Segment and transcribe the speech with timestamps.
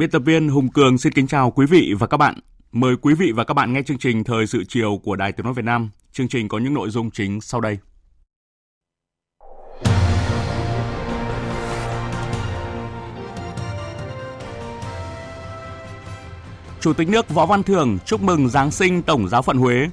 [0.00, 2.34] Biên tập viên Hùng Cường xin kính chào quý vị và các bạn.
[2.72, 5.44] Mời quý vị và các bạn nghe chương trình Thời sự chiều của Đài Tiếng
[5.44, 5.90] Nói Việt Nam.
[6.12, 7.78] Chương trình có những nội dung chính sau đây.
[16.80, 19.88] Chủ tịch nước Võ Văn Thưởng chúc mừng Giáng sinh Tổng giáo phận Huế.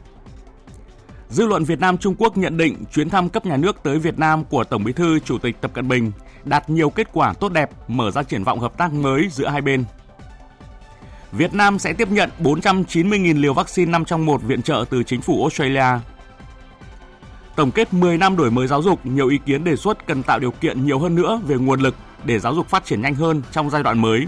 [1.29, 4.19] Dư luận Việt Nam Trung Quốc nhận định chuyến thăm cấp nhà nước tới Việt
[4.19, 6.11] Nam của Tổng Bí thư Chủ tịch Tập Cận Bình
[6.45, 9.61] đạt nhiều kết quả tốt đẹp, mở ra triển vọng hợp tác mới giữa hai
[9.61, 9.83] bên.
[11.31, 15.21] Việt Nam sẽ tiếp nhận 490.000 liều vaccine 5 trong 1 viện trợ từ chính
[15.21, 15.99] phủ Australia.
[17.55, 20.39] Tổng kết 10 năm đổi mới giáo dục, nhiều ý kiến đề xuất cần tạo
[20.39, 23.41] điều kiện nhiều hơn nữa về nguồn lực để giáo dục phát triển nhanh hơn
[23.51, 24.27] trong giai đoạn mới.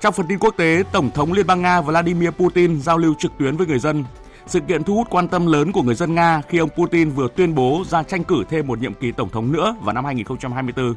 [0.00, 3.32] Trong phần tin quốc tế, Tổng thống Liên bang Nga Vladimir Putin giao lưu trực
[3.38, 4.04] tuyến với người dân.
[4.48, 7.28] Sự kiện thu hút quan tâm lớn của người dân Nga khi ông Putin vừa
[7.36, 10.94] tuyên bố ra tranh cử thêm một nhiệm kỳ tổng thống nữa vào năm 2024.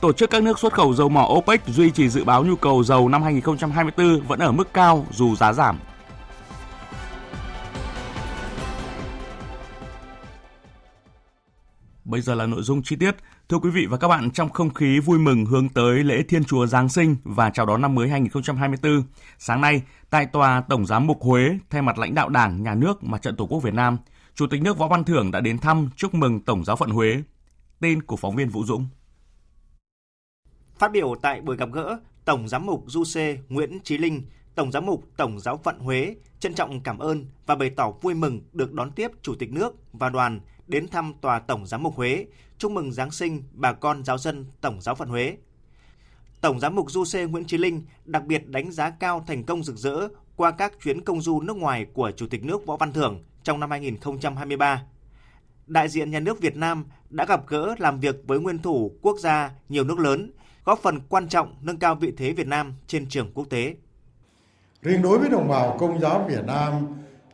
[0.00, 2.84] Tổ chức các nước xuất khẩu dầu mỏ OPEC duy trì dự báo nhu cầu
[2.84, 5.78] dầu năm 2024 vẫn ở mức cao dù giá giảm.
[12.14, 13.16] Bây giờ là nội dung chi tiết.
[13.48, 16.44] Thưa quý vị và các bạn, trong không khí vui mừng hướng tới lễ Thiên
[16.44, 19.02] Chúa Giáng sinh và chào đón năm mới 2024,
[19.38, 23.04] sáng nay tại tòa Tổng giám mục Huế, thay mặt lãnh đạo Đảng, Nhà nước,
[23.04, 23.98] Mặt trận Tổ quốc Việt Nam,
[24.34, 27.22] Chủ tịch nước Võ Văn Thưởng đã đến thăm chúc mừng Tổng giáo phận Huế.
[27.80, 28.86] Tên của phóng viên Vũ Dũng.
[30.78, 34.22] Phát biểu tại buổi gặp gỡ, Tổng giám mục Du Sê Nguyễn Chí Linh,
[34.54, 38.14] Tổng giám mục Tổng giáo phận Huế trân trọng cảm ơn và bày tỏ vui
[38.14, 41.96] mừng được đón tiếp Chủ tịch nước và đoàn đến thăm tòa Tổng giám mục
[41.96, 42.26] Huế,
[42.58, 45.36] chúc mừng Giáng sinh bà con giáo dân Tổng giáo phận Huế.
[46.40, 49.64] Tổng giám mục Du Sê Nguyễn Chí Linh đặc biệt đánh giá cao thành công
[49.64, 52.92] rực rỡ qua các chuyến công du nước ngoài của Chủ tịch nước Võ Văn
[52.92, 54.82] Thưởng trong năm 2023.
[55.66, 59.18] Đại diện nhà nước Việt Nam đã gặp gỡ làm việc với nguyên thủ quốc
[59.18, 60.32] gia nhiều nước lớn,
[60.64, 63.74] góp phần quan trọng nâng cao vị thế Việt Nam trên trường quốc tế.
[64.82, 66.72] Riêng đối với đồng bào công giáo Việt Nam,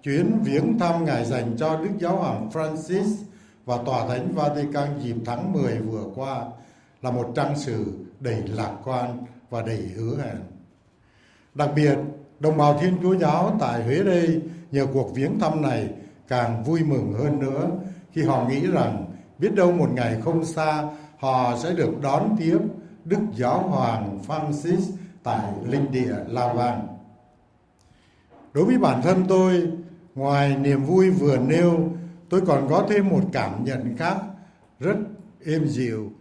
[0.03, 3.15] chuyến viếng thăm ngài dành cho Đức Giáo hoàng Francis
[3.65, 6.45] và Tòa Thánh Vatican dịp tháng 10 vừa qua
[7.03, 7.85] là một trang sử
[8.21, 10.37] đầy lạc quan và đầy hứa hẹn.
[11.55, 11.99] Đặc biệt,
[12.41, 14.41] đồng bào Thiên Chúa giáo tại Huế đây
[14.71, 15.89] nhờ cuộc viếng thăm này
[16.29, 17.71] càng vui mừng hơn nữa
[18.13, 19.05] khi họ nghĩ rằng
[19.39, 20.89] biết đâu một ngày không xa
[21.19, 22.59] họ sẽ được đón tiếp
[23.05, 24.81] Đức Giáo Hoàng Francis
[25.23, 26.87] tại linh địa La Vang.
[28.53, 29.71] Đối với bản thân tôi,
[30.15, 31.93] ngoài niềm vui vừa nêu,
[32.29, 34.17] tôi còn có thêm một cảm nhận khác
[34.81, 34.97] rất
[35.47, 36.13] êm dịu.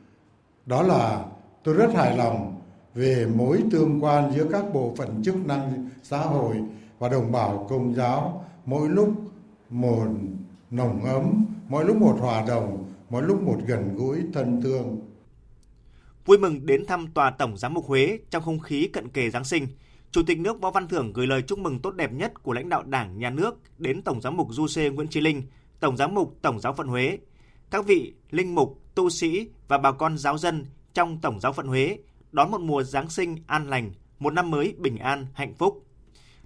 [0.65, 1.25] Đó là
[1.63, 2.61] tôi rất hài lòng
[2.93, 6.55] về mối tương quan giữa các bộ phận chức năng xã hội
[6.99, 9.13] và đồng bào công giáo mỗi lúc
[9.69, 10.07] một
[10.71, 14.99] nồng ấm, mỗi lúc một hòa đồng, mỗi lúc một gần gũi thân thương.
[16.25, 19.43] Vui mừng đến thăm tòa Tổng giám mục Huế trong không khí cận kề Giáng
[19.43, 19.67] sinh,
[20.11, 22.69] Chủ tịch nước Võ Văn Thưởng gửi lời chúc mừng tốt đẹp nhất của lãnh
[22.69, 25.43] đạo Đảng, Nhà nước đến Tổng giám mục Du Sê Nguyễn Chí Linh,
[25.79, 27.17] Tổng giám mục Tổng giáo phận Huế,
[27.71, 31.67] các vị linh mục, tu sĩ và bà con giáo dân trong Tổng giáo phận
[31.67, 31.97] Huế
[32.31, 35.85] đón một mùa Giáng sinh an lành, một năm mới bình an, hạnh phúc.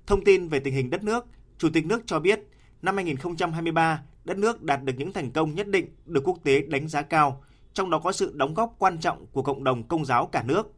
[0.08, 1.26] Thông tin về tình hình đất nước,
[1.58, 2.40] Chủ tịch nước cho biết
[2.82, 6.88] năm 2023, đất nước đạt được những thành công nhất định được quốc tế đánh
[6.88, 10.26] giá cao, trong đó có sự đóng góp quan trọng của cộng đồng công giáo
[10.32, 10.74] cả nước.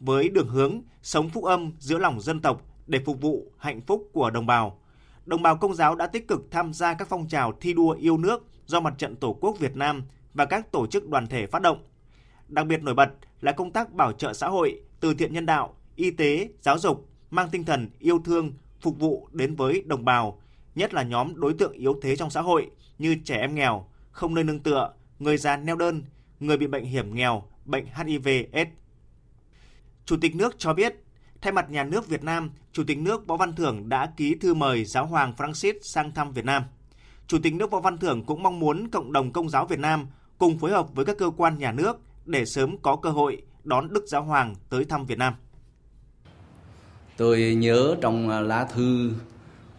[0.00, 4.10] Với đường hướng sống phúc âm giữa lòng dân tộc để phục vụ hạnh phúc
[4.12, 4.78] của đồng bào,
[5.26, 8.18] đồng bào công giáo đã tích cực tham gia các phong trào thi đua yêu
[8.18, 10.02] nước do Mặt trận Tổ quốc Việt Nam
[10.34, 11.84] và các tổ chức đoàn thể phát động.
[12.48, 13.08] Đặc biệt nổi bật
[13.40, 17.08] là công tác bảo trợ xã hội, từ thiện nhân đạo, y tế, giáo dục,
[17.30, 20.40] mang tinh thần yêu thương, phục vụ đến với đồng bào,
[20.74, 24.34] nhất là nhóm đối tượng yếu thế trong xã hội như trẻ em nghèo, không
[24.34, 26.02] nơi nương tựa, người già neo đơn,
[26.40, 28.68] người bị bệnh hiểm nghèo, bệnh HIV/AIDS.
[30.06, 30.94] Chủ tịch nước cho biết,
[31.40, 34.54] thay mặt nhà nước Việt Nam, Chủ tịch nước Võ Văn Thưởng đã ký thư
[34.54, 36.62] mời Giáo hoàng Francis sang thăm Việt Nam.
[37.26, 40.06] Chủ tịch nước Võ Văn Thưởng cũng mong muốn cộng đồng công giáo Việt Nam
[40.38, 43.92] cùng phối hợp với các cơ quan nhà nước để sớm có cơ hội đón
[43.92, 45.34] Đức Giáo Hoàng tới thăm Việt Nam.
[47.16, 49.12] Tôi nhớ trong à, lá thư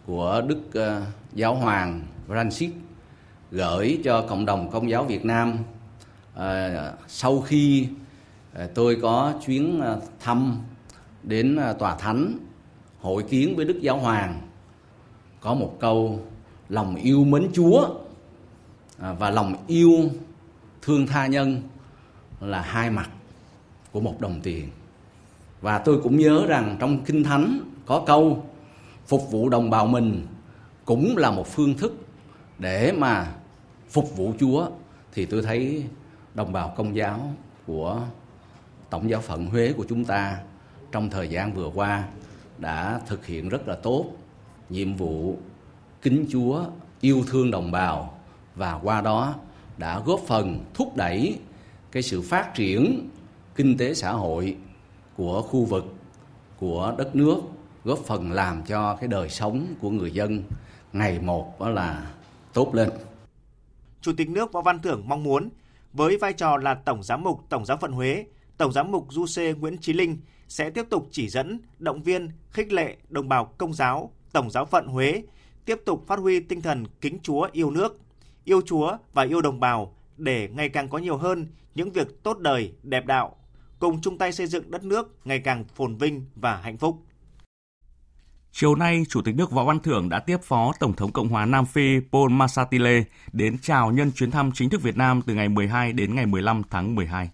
[0.06, 2.70] của Đức à, Giáo Hoàng Francis
[3.50, 5.58] gửi cho cộng đồng công giáo Việt Nam
[6.34, 7.88] à, sau khi
[8.54, 10.58] Ờ, tôi có chuyến ờ, thăm
[11.22, 12.38] đến ờ, tòa thánh,
[13.00, 14.40] hội kiến với Đức Giáo Hoàng.
[15.40, 16.20] Có một câu,
[16.68, 17.88] lòng yêu mến Chúa
[18.98, 20.10] à, và lòng yêu
[20.82, 21.62] thương tha nhân
[22.40, 23.10] là hai mặt
[23.92, 24.68] của một đồng tiền.
[25.60, 28.44] Và tôi cũng nhớ rằng trong kinh thánh có câu,
[29.06, 30.26] phục vụ đồng bào mình
[30.84, 32.06] cũng là một phương thức
[32.58, 33.34] để mà
[33.90, 34.68] phục vụ Chúa.
[35.12, 35.84] Thì tôi thấy
[36.34, 37.34] đồng bào công giáo
[37.66, 38.00] của
[38.90, 40.38] tổng giáo phận Huế của chúng ta
[40.92, 42.04] trong thời gian vừa qua
[42.58, 44.04] đã thực hiện rất là tốt
[44.70, 45.36] nhiệm vụ
[46.02, 46.64] kính Chúa,
[47.00, 48.18] yêu thương đồng bào
[48.54, 49.34] và qua đó
[49.76, 51.38] đã góp phần thúc đẩy
[51.92, 53.08] cái sự phát triển
[53.54, 54.56] kinh tế xã hội
[55.16, 55.94] của khu vực
[56.58, 57.40] của đất nước
[57.84, 60.42] góp phần làm cho cái đời sống của người dân
[60.92, 62.10] ngày một đó là
[62.52, 62.90] tốt lên.
[64.00, 65.48] Chủ tịch nước Võ Văn Thưởng mong muốn
[65.92, 68.24] với vai trò là Tổng Giám mục Tổng giáo phận Huế,
[68.58, 70.18] Tổng Giám mục Du Sê Nguyễn Chí Linh
[70.48, 74.64] sẽ tiếp tục chỉ dẫn, động viên, khích lệ đồng bào công giáo, Tổng giáo
[74.64, 75.22] phận Huế
[75.64, 78.00] tiếp tục phát huy tinh thần kính Chúa yêu nước,
[78.44, 82.38] yêu Chúa và yêu đồng bào để ngày càng có nhiều hơn những việc tốt
[82.38, 83.36] đời, đẹp đạo,
[83.78, 87.02] cùng chung tay xây dựng đất nước ngày càng phồn vinh và hạnh phúc.
[88.52, 91.46] Chiều nay, Chủ tịch nước Võ Văn Thưởng đã tiếp Phó Tổng thống Cộng hòa
[91.46, 95.48] Nam Phi Paul Masatile đến chào nhân chuyến thăm chính thức Việt Nam từ ngày
[95.48, 97.30] 12 đến ngày 15 tháng 12.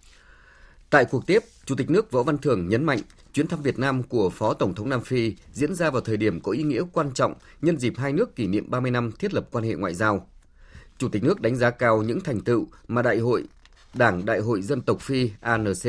[0.95, 2.99] Tại cuộc tiếp, Chủ tịch nước Võ Văn Thưởng nhấn mạnh
[3.33, 6.41] chuyến thăm Việt Nam của Phó Tổng thống Nam Phi diễn ra vào thời điểm
[6.41, 9.47] có ý nghĩa quan trọng nhân dịp hai nước kỷ niệm 30 năm thiết lập
[9.51, 10.27] quan hệ ngoại giao.
[10.97, 13.43] Chủ tịch nước đánh giá cao những thành tựu mà Đại hội
[13.93, 15.83] Đảng Đại hội Dân tộc Phi ANC,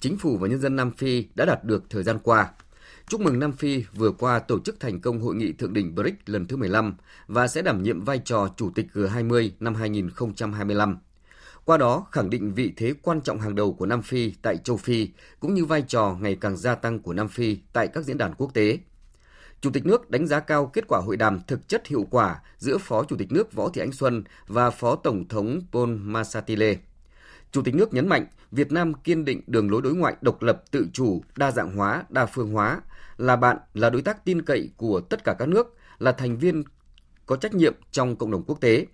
[0.00, 2.50] Chính phủ và Nhân dân Nam Phi đã đạt được thời gian qua.
[3.08, 6.18] Chúc mừng Nam Phi vừa qua tổ chức thành công hội nghị thượng đỉnh BRICS
[6.26, 6.94] lần thứ 15
[7.26, 10.98] và sẽ đảm nhiệm vai trò chủ tịch G20 năm 2025.
[11.70, 14.76] Qua đó khẳng định vị thế quan trọng hàng đầu của Nam Phi tại châu
[14.76, 15.08] Phi
[15.40, 18.34] cũng như vai trò ngày càng gia tăng của Nam Phi tại các diễn đàn
[18.34, 18.78] quốc tế.
[19.60, 22.78] Chủ tịch nước đánh giá cao kết quả hội đàm thực chất hiệu quả giữa
[22.78, 26.76] Phó Chủ tịch nước Võ Thị Ánh Xuân và Phó Tổng thống Paul Masatile.
[27.52, 30.62] Chủ tịch nước nhấn mạnh Việt Nam kiên định đường lối đối ngoại độc lập,
[30.70, 32.80] tự chủ, đa dạng hóa, đa phương hóa,
[33.16, 36.62] là bạn, là đối tác tin cậy của tất cả các nước, là thành viên
[37.26, 38.86] có trách nhiệm trong cộng đồng quốc tế.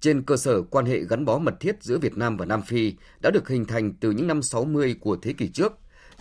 [0.00, 2.94] Trên cơ sở quan hệ gắn bó mật thiết giữa Việt Nam và Nam Phi
[3.20, 5.72] đã được hình thành từ những năm 60 của thế kỷ trước,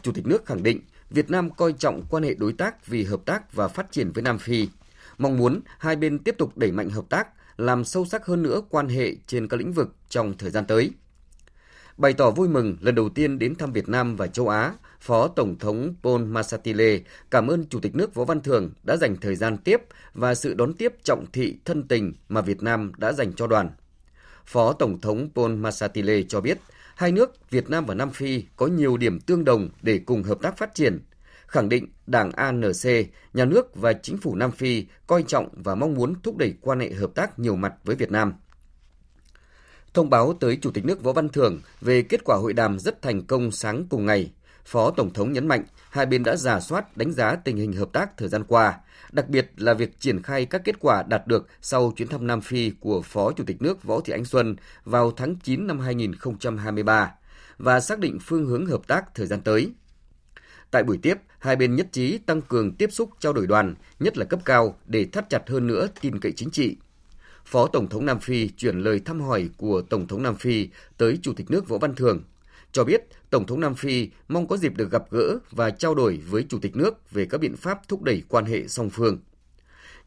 [0.01, 3.19] Chủ tịch nước khẳng định Việt Nam coi trọng quan hệ đối tác vì hợp
[3.25, 4.67] tác và phát triển với Nam Phi,
[5.17, 7.27] mong muốn hai bên tiếp tục đẩy mạnh hợp tác,
[7.57, 10.91] làm sâu sắc hơn nữa quan hệ trên các lĩnh vực trong thời gian tới.
[11.97, 15.27] Bày tỏ vui mừng lần đầu tiên đến thăm Việt Nam và châu Á, Phó
[15.27, 16.99] Tổng thống Paul Masatile
[17.31, 19.81] cảm ơn Chủ tịch nước Võ Văn Thưởng đã dành thời gian tiếp
[20.13, 23.69] và sự đón tiếp trọng thị thân tình mà Việt Nam đã dành cho đoàn.
[24.45, 26.57] Phó Tổng thống Paul Masatile cho biết,
[26.95, 30.37] hai nước Việt Nam và Nam Phi có nhiều điểm tương đồng để cùng hợp
[30.41, 30.99] tác phát triển,
[31.47, 32.85] khẳng định Đảng ANC,
[33.33, 36.79] nhà nước và chính phủ Nam Phi coi trọng và mong muốn thúc đẩy quan
[36.79, 38.33] hệ hợp tác nhiều mặt với Việt Nam.
[39.93, 43.01] Thông báo tới Chủ tịch nước Võ Văn Thưởng về kết quả hội đàm rất
[43.01, 44.31] thành công sáng cùng ngày,
[44.65, 47.89] Phó Tổng thống nhấn mạnh hai bên đã giả soát đánh giá tình hình hợp
[47.93, 48.77] tác thời gian qua,
[49.11, 52.41] đặc biệt là việc triển khai các kết quả đạt được sau chuyến thăm Nam
[52.41, 57.11] Phi của Phó Chủ tịch nước Võ Thị Ánh Xuân vào tháng 9 năm 2023
[57.57, 59.71] và xác định phương hướng hợp tác thời gian tới.
[60.71, 64.17] Tại buổi tiếp, hai bên nhất trí tăng cường tiếp xúc trao đổi đoàn, nhất
[64.17, 66.77] là cấp cao để thắt chặt hơn nữa tin cậy chính trị,
[67.45, 71.19] Phó Tổng thống Nam Phi chuyển lời thăm hỏi của Tổng thống Nam Phi tới
[71.21, 72.23] Chủ tịch nước Võ Văn Thường,
[72.71, 76.21] cho biết Tổng thống Nam Phi mong có dịp được gặp gỡ và trao đổi
[76.29, 79.17] với Chủ tịch nước về các biện pháp thúc đẩy quan hệ song phương.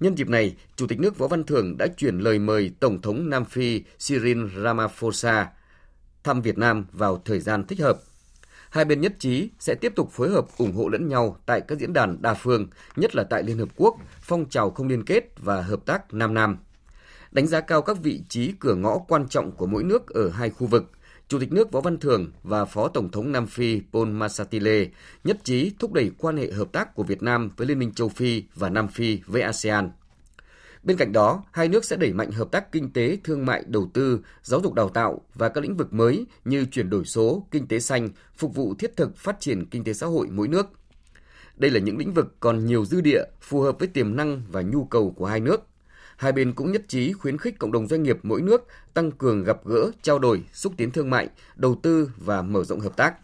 [0.00, 3.30] Nhân dịp này, Chủ tịch nước Võ Văn Thưởng đã chuyển lời mời Tổng thống
[3.30, 5.48] Nam Phi Cyril Ramaphosa
[6.24, 7.98] thăm Việt Nam vào thời gian thích hợp.
[8.70, 11.78] Hai bên nhất trí sẽ tiếp tục phối hợp ủng hộ lẫn nhau tại các
[11.78, 15.24] diễn đàn đa phương, nhất là tại Liên Hợp Quốc, phong trào không liên kết
[15.36, 16.56] và hợp tác Nam Nam
[17.32, 20.50] đánh giá cao các vị trí cửa ngõ quan trọng của mỗi nước ở hai
[20.50, 20.90] khu vực.
[21.28, 24.86] Chủ tịch nước Võ Văn Thưởng và Phó Tổng thống Nam Phi Paul Masatile
[25.24, 28.08] nhất trí thúc đẩy quan hệ hợp tác của Việt Nam với Liên minh châu
[28.08, 29.90] Phi và Nam Phi với ASEAN.
[30.82, 33.90] Bên cạnh đó, hai nước sẽ đẩy mạnh hợp tác kinh tế, thương mại, đầu
[33.94, 37.66] tư, giáo dục đào tạo và các lĩnh vực mới như chuyển đổi số, kinh
[37.66, 40.66] tế xanh, phục vụ thiết thực phát triển kinh tế xã hội mỗi nước.
[41.56, 44.62] Đây là những lĩnh vực còn nhiều dư địa, phù hợp với tiềm năng và
[44.62, 45.60] nhu cầu của hai nước
[46.16, 49.44] Hai bên cũng nhất trí khuyến khích cộng đồng doanh nghiệp mỗi nước tăng cường
[49.44, 53.14] gặp gỡ, trao đổi, xúc tiến thương mại, đầu tư và mở rộng hợp tác.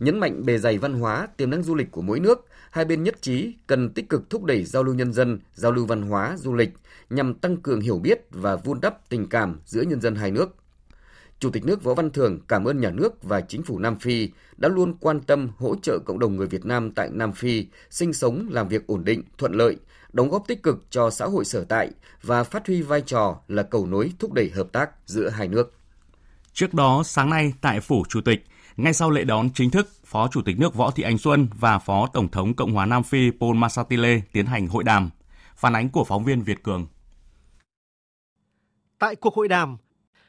[0.00, 3.02] Nhấn mạnh bề dày văn hóa, tiềm năng du lịch của mỗi nước, hai bên
[3.02, 6.36] nhất trí cần tích cực thúc đẩy giao lưu nhân dân, giao lưu văn hóa,
[6.38, 6.70] du lịch
[7.10, 10.54] nhằm tăng cường hiểu biết và vun đắp tình cảm giữa nhân dân hai nước.
[11.38, 14.30] Chủ tịch nước Võ Văn Thưởng cảm ơn nhà nước và chính phủ Nam Phi
[14.56, 18.12] đã luôn quan tâm hỗ trợ cộng đồng người Việt Nam tại Nam Phi sinh
[18.12, 19.76] sống làm việc ổn định, thuận lợi,
[20.12, 21.90] đóng góp tích cực cho xã hội sở tại
[22.22, 25.72] và phát huy vai trò là cầu nối thúc đẩy hợp tác giữa hai nước.
[26.52, 28.44] Trước đó, sáng nay tại Phủ Chủ tịch,
[28.76, 31.78] ngay sau lễ đón chính thức, Phó Chủ tịch nước Võ Thị Ánh Xuân và
[31.78, 35.10] Phó Tổng thống Cộng hòa Nam Phi Paul Masatile tiến hành hội đàm.
[35.56, 36.86] Phản ánh của phóng viên Việt Cường.
[38.98, 39.76] Tại cuộc hội đàm,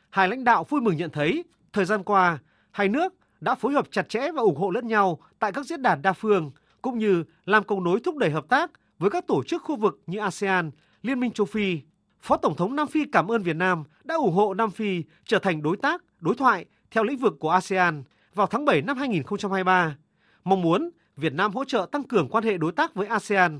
[0.10, 1.44] hai lãnh đạo vui mừng nhận thấy
[1.74, 2.40] thời gian qua
[2.72, 5.82] hai nước đã phối hợp chặt chẽ và ủng hộ lẫn nhau tại các diễn
[5.82, 9.44] đàn đa phương cũng như làm cầu nối thúc đẩy hợp tác với các tổ
[9.44, 11.80] chức khu vực như ASEAN, Liên minh châu Phi.
[12.22, 15.40] Phó Tổng thống Nam Phi cảm ơn Việt Nam đã ủng hộ Nam Phi trở
[15.40, 19.98] thành đối tác, đối thoại theo lĩnh vực của ASEAN vào tháng 7 năm 2023,
[20.44, 23.60] mong muốn Việt Nam hỗ trợ tăng cường quan hệ đối tác với ASEAN,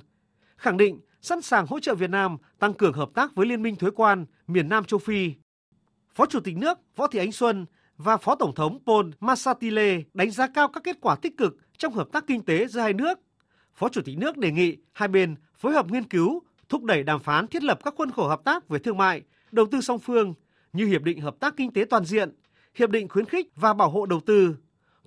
[0.58, 3.76] khẳng định sẵn sàng hỗ trợ Việt Nam tăng cường hợp tác với Liên minh
[3.76, 5.32] Thuế quan miền Nam châu Phi.
[6.16, 7.66] Phó Chủ tịch nước Võ Thị Ánh Xuân
[7.98, 11.94] và Phó Tổng thống Paul Masatile đánh giá cao các kết quả tích cực trong
[11.94, 13.20] hợp tác kinh tế giữa hai nước.
[13.78, 17.20] Phó Chủ tịch nước đề nghị hai bên phối hợp nghiên cứu, thúc đẩy đàm
[17.20, 20.34] phán thiết lập các khuôn khổ hợp tác về thương mại, đầu tư song phương
[20.74, 22.30] như Hiệp định Hợp tác Kinh tế Toàn diện,
[22.76, 24.56] Hiệp định khuyến khích và bảo hộ đầu tư,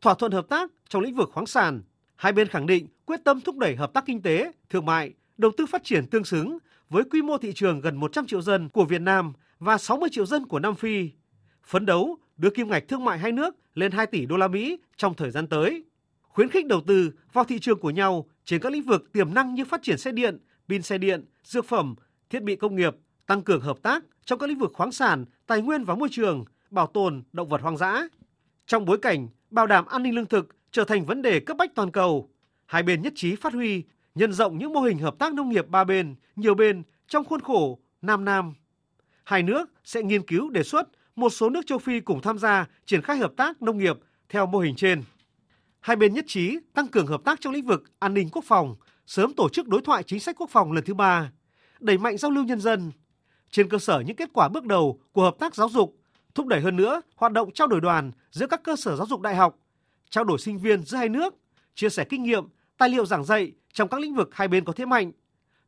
[0.01, 1.83] thỏa thuận hợp tác trong lĩnh vực khoáng sản.
[2.17, 5.51] Hai bên khẳng định quyết tâm thúc đẩy hợp tác kinh tế, thương mại, đầu
[5.57, 6.59] tư phát triển tương xứng
[6.91, 10.27] với quy mô thị trường gần 100 triệu dân của Việt Nam và 60 triệu
[10.27, 11.11] dân của Nam Phi,
[11.65, 14.79] phấn đấu đưa kim ngạch thương mại hai nước lên 2 tỷ đô la Mỹ
[14.97, 15.85] trong thời gian tới,
[16.31, 19.55] khuyến khích đầu tư vào thị trường của nhau trên các lĩnh vực tiềm năng
[19.55, 21.95] như phát triển xe điện, pin xe điện, dược phẩm,
[22.31, 22.97] thiết bị công nghiệp,
[23.27, 26.45] tăng cường hợp tác trong các lĩnh vực khoáng sản, tài nguyên và môi trường,
[26.71, 28.03] bảo tồn động vật hoang dã.
[28.67, 31.75] Trong bối cảnh bảo đảm an ninh lương thực trở thành vấn đề cấp bách
[31.75, 32.31] toàn cầu,
[32.67, 33.85] hai bên nhất trí phát huy,
[34.15, 37.41] nhân rộng những mô hình hợp tác nông nghiệp ba bên, nhiều bên trong khuôn
[37.41, 38.55] khổ Nam Nam.
[39.25, 42.67] Hai nước sẽ nghiên cứu đề xuất một số nước châu Phi cùng tham gia
[42.87, 43.97] triển khai hợp tác nông nghiệp
[44.29, 45.03] theo mô hình trên.
[45.81, 48.77] Hai bên nhất trí tăng cường hợp tác trong lĩnh vực an ninh quốc phòng,
[49.07, 51.33] sớm tổ chức đối thoại chính sách quốc phòng lần thứ ba,
[51.81, 52.93] đẩy mạnh giao lưu nhân dân.
[53.51, 55.97] Trên cơ sở những kết quả bước đầu của hợp tác giáo dục,
[56.35, 59.21] thúc đẩy hơn nữa hoạt động trao đổi đoàn giữa các cơ sở giáo dục
[59.21, 59.59] đại học,
[60.11, 61.35] trao đổi sinh viên giữa hai nước,
[61.75, 62.45] chia sẻ kinh nghiệm,
[62.79, 65.13] tài liệu giảng dạy trong các lĩnh vực hai bên có thế mạnh,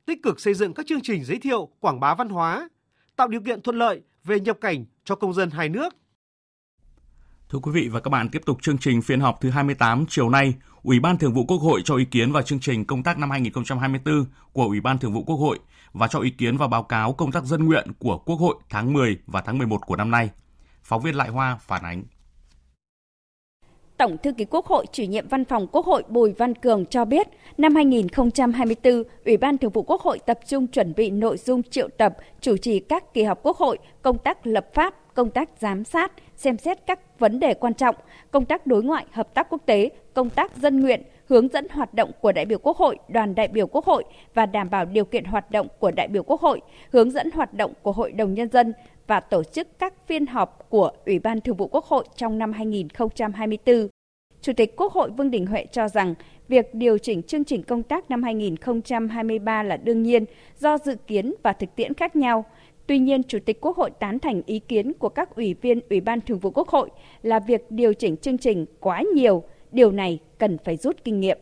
[0.04, 2.68] tích cực xây dựng các chương trình giới thiệu, quảng bá văn hóa,
[3.16, 5.94] tạo điều kiện thuận lợi về nhập cảnh cho công dân hai nước.
[7.52, 10.30] Thưa quý vị và các bạn, tiếp tục chương trình phiên họp thứ 28 chiều
[10.30, 13.18] nay, Ủy ban Thường vụ Quốc hội cho ý kiến vào chương trình công tác
[13.18, 15.58] năm 2024 của Ủy ban Thường vụ Quốc hội
[15.92, 18.92] và cho ý kiến vào báo cáo công tác dân nguyện của Quốc hội tháng
[18.92, 20.30] 10 và tháng 11 của năm nay.
[20.82, 22.02] Phóng viên Lại Hoa phản ánh.
[24.02, 27.04] Tổng thư ký Quốc hội, chủ nhiệm văn phòng Quốc hội Bùi Văn Cường cho
[27.04, 27.28] biết,
[27.58, 31.88] năm 2024, Ủy ban Thường vụ Quốc hội tập trung chuẩn bị nội dung triệu
[31.96, 35.84] tập, chủ trì các kỳ họp Quốc hội, công tác lập pháp, công tác giám
[35.84, 37.96] sát, xem xét các vấn đề quan trọng,
[38.30, 41.94] công tác đối ngoại, hợp tác quốc tế, công tác dân nguyện, hướng dẫn hoạt
[41.94, 44.04] động của đại biểu Quốc hội, đoàn đại biểu Quốc hội
[44.34, 46.60] và đảm bảo điều kiện hoạt động của đại biểu Quốc hội,
[46.92, 48.72] hướng dẫn hoạt động của Hội đồng Nhân dân
[49.06, 52.52] và tổ chức các phiên họp của Ủy ban Thường vụ Quốc hội trong năm
[52.52, 53.88] 2024.
[54.40, 56.14] Chủ tịch Quốc hội Vương Đình Huệ cho rằng
[56.48, 60.24] việc điều chỉnh chương trình công tác năm 2023 là đương nhiên
[60.58, 62.44] do dự kiến và thực tiễn khác nhau.
[62.86, 66.00] Tuy nhiên, Chủ tịch Quốc hội tán thành ý kiến của các ủy viên Ủy
[66.00, 66.90] ban Thường vụ Quốc hội
[67.22, 69.42] là việc điều chỉnh chương trình quá nhiều,
[69.72, 71.38] điều này cần phải rút kinh nghiệm.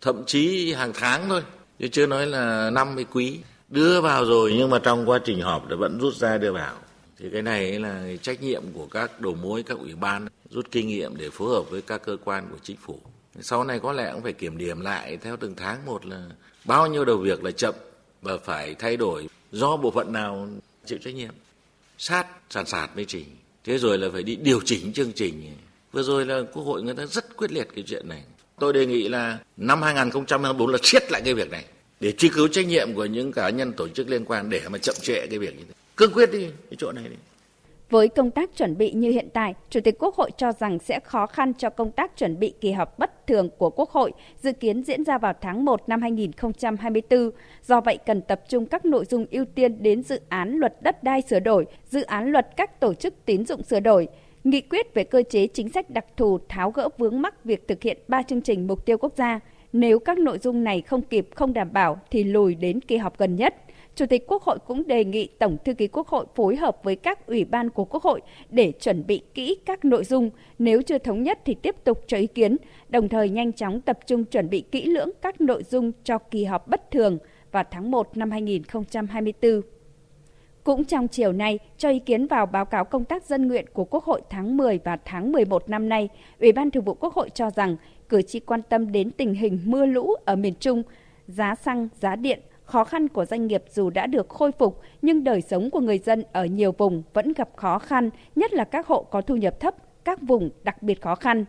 [0.00, 1.42] Thậm chí hàng tháng thôi,
[1.78, 3.38] chứ chưa nói là năm mươi quý.
[3.68, 6.74] Đưa vào rồi nhưng mà trong quá trình họp thì vẫn rút ra đưa vào.
[7.18, 10.88] Thì cái này là trách nhiệm của các đầu mối, các ủy ban rút kinh
[10.88, 12.98] nghiệm để phối hợp với các cơ quan của chính phủ.
[13.40, 16.26] Sau này có lẽ cũng phải kiểm điểm lại theo từng tháng một là
[16.64, 17.74] bao nhiêu đầu việc là chậm
[18.22, 20.48] và phải thay đổi do bộ phận nào
[20.86, 21.34] chịu trách nhiệm.
[21.98, 23.24] Sát sàn sạt mới chỉnh.
[23.64, 25.56] Thế rồi là phải đi điều chỉnh chương trình.
[25.92, 28.22] Vừa rồi là Quốc hội người ta rất quyết liệt cái chuyện này.
[28.58, 31.64] Tôi đề nghị là năm 2024 là siết lại cái việc này
[32.00, 34.78] để truy cứu trách nhiệm của những cá nhân tổ chức liên quan để mà
[34.78, 35.74] chậm trễ cái việc như thế.
[35.96, 37.16] Cương quyết đi cái chỗ này đi.
[37.90, 41.00] Với công tác chuẩn bị như hiện tại, Chủ tịch Quốc hội cho rằng sẽ
[41.00, 44.52] khó khăn cho công tác chuẩn bị kỳ họp bất thường của Quốc hội, dự
[44.52, 47.30] kiến diễn ra vào tháng 1 năm 2024.
[47.62, 51.02] Do vậy cần tập trung các nội dung ưu tiên đến dự án luật đất
[51.02, 54.08] đai sửa đổi, dự án luật các tổ chức tín dụng sửa đổi,
[54.44, 57.82] nghị quyết về cơ chế chính sách đặc thù tháo gỡ vướng mắc việc thực
[57.82, 59.40] hiện ba chương trình mục tiêu quốc gia.
[59.72, 63.18] Nếu các nội dung này không kịp không đảm bảo thì lùi đến kỳ họp
[63.18, 63.54] gần nhất
[63.94, 66.96] Chủ tịch Quốc hội cũng đề nghị Tổng thư ký Quốc hội phối hợp với
[66.96, 68.20] các ủy ban của Quốc hội
[68.50, 72.16] để chuẩn bị kỹ các nội dung, nếu chưa thống nhất thì tiếp tục cho
[72.16, 72.56] ý kiến,
[72.88, 76.44] đồng thời nhanh chóng tập trung chuẩn bị kỹ lưỡng các nội dung cho kỳ
[76.44, 77.18] họp bất thường
[77.52, 79.60] vào tháng 1 năm 2024.
[80.64, 83.84] Cũng trong chiều nay, cho ý kiến vào báo cáo công tác dân nguyện của
[83.84, 86.08] Quốc hội tháng 10 và tháng 11 năm nay,
[86.40, 87.76] Ủy ban Thường vụ Quốc hội cho rằng
[88.08, 90.82] cử tri quan tâm đến tình hình mưa lũ ở miền Trung,
[91.26, 95.24] giá xăng, giá điện, khó khăn của doanh nghiệp dù đã được khôi phục nhưng
[95.24, 98.86] đời sống của người dân ở nhiều vùng vẫn gặp khó khăn, nhất là các
[98.86, 101.44] hộ có thu nhập thấp, các vùng đặc biệt khó khăn.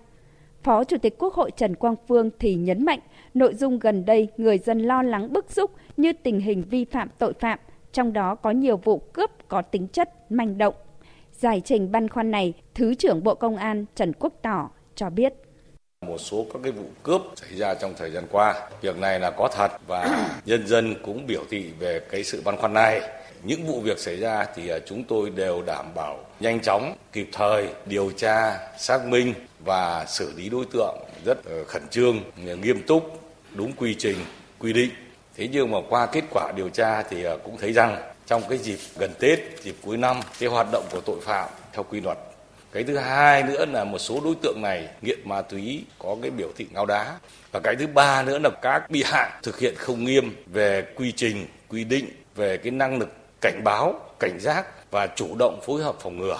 [0.63, 2.99] Phó Chủ tịch Quốc hội Trần Quang Phương thì nhấn mạnh
[3.33, 7.09] nội dung gần đây người dân lo lắng bức xúc như tình hình vi phạm
[7.17, 7.59] tội phạm,
[7.91, 10.73] trong đó có nhiều vụ cướp có tính chất manh động.
[11.31, 15.33] Giải trình băn khoăn này, Thứ trưởng Bộ Công an Trần Quốc Tỏ cho biết.
[16.07, 19.31] Một số các cái vụ cướp xảy ra trong thời gian qua, việc này là
[19.31, 23.01] có thật và nhân dân cũng biểu thị về cái sự băn khoăn này.
[23.43, 27.29] Những vụ việc xảy ra thì à, chúng tôi đều đảm bảo nhanh chóng, kịp
[27.31, 30.95] thời điều tra, xác minh và xử lý đối tượng
[31.25, 32.19] rất ờ, khẩn trương,
[32.61, 33.21] nghiêm túc,
[33.53, 34.17] đúng quy trình,
[34.59, 34.89] quy định.
[35.37, 37.97] Thế nhưng mà qua kết quả điều tra thì à, cũng thấy rằng
[38.27, 41.83] trong cái dịp gần Tết, dịp cuối năm, cái hoạt động của tội phạm theo
[41.83, 42.17] quy luật
[42.75, 46.31] cái thứ hai nữa là một số đối tượng này nghiện ma túy, có cái
[46.31, 47.19] biểu thị ngáo đá
[47.51, 51.11] và cái thứ ba nữa là các bị hại thực hiện không nghiêm về quy
[51.11, 52.05] trình, quy định,
[52.35, 53.09] về cái năng lực
[53.41, 56.37] cảnh báo, cảnh giác và chủ động phối hợp phòng ngừa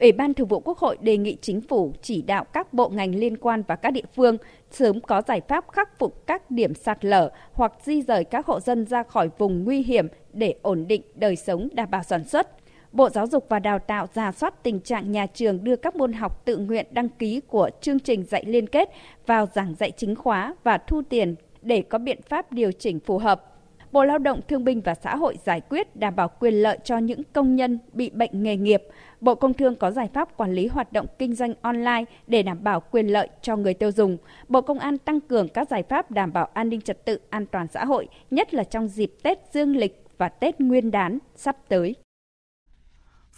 [0.00, 3.14] Ủy ban Thường vụ Quốc hội đề nghị chính phủ chỉ đạo các bộ ngành
[3.14, 4.36] liên quan và các địa phương
[4.70, 8.60] sớm có giải pháp khắc phục các điểm sạt lở hoặc di rời các hộ
[8.60, 12.48] dân ra khỏi vùng nguy hiểm để ổn định đời sống, đảm bảo sản xuất.
[12.92, 16.12] Bộ Giáo dục và Đào tạo giả soát tình trạng nhà trường đưa các môn
[16.12, 18.88] học tự nguyện đăng ký của chương trình dạy liên kết
[19.26, 23.18] vào giảng dạy chính khóa và thu tiền để có biện pháp điều chỉnh phù
[23.18, 23.44] hợp.
[23.92, 26.98] Bộ Lao động Thương binh và Xã hội giải quyết đảm bảo quyền lợi cho
[26.98, 28.82] những công nhân bị bệnh nghề nghiệp.
[29.20, 32.64] Bộ Công Thương có giải pháp quản lý hoạt động kinh doanh online để đảm
[32.64, 34.16] bảo quyền lợi cho người tiêu dùng.
[34.48, 37.46] Bộ Công an tăng cường các giải pháp đảm bảo an ninh trật tự, an
[37.46, 41.56] toàn xã hội, nhất là trong dịp Tết Dương lịch và Tết Nguyên đán sắp
[41.68, 41.94] tới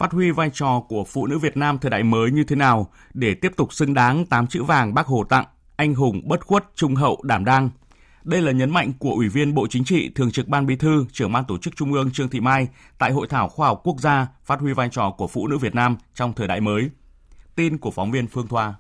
[0.00, 2.90] phát huy vai trò của phụ nữ Việt Nam thời đại mới như thế nào
[3.14, 5.44] để tiếp tục xứng đáng tám chữ vàng Bác Hồ tặng,
[5.76, 7.70] anh hùng bất khuất, trung hậu, đảm đang.
[8.24, 11.06] Đây là nhấn mạnh của Ủy viên Bộ Chính trị, Thường trực Ban Bí thư,
[11.12, 14.00] Trưởng ban Tổ chức Trung ương Trương Thị Mai tại Hội thảo khoa học quốc
[14.00, 16.90] gia phát huy vai trò của phụ nữ Việt Nam trong thời đại mới.
[17.56, 18.74] Tin của phóng viên Phương Thoa.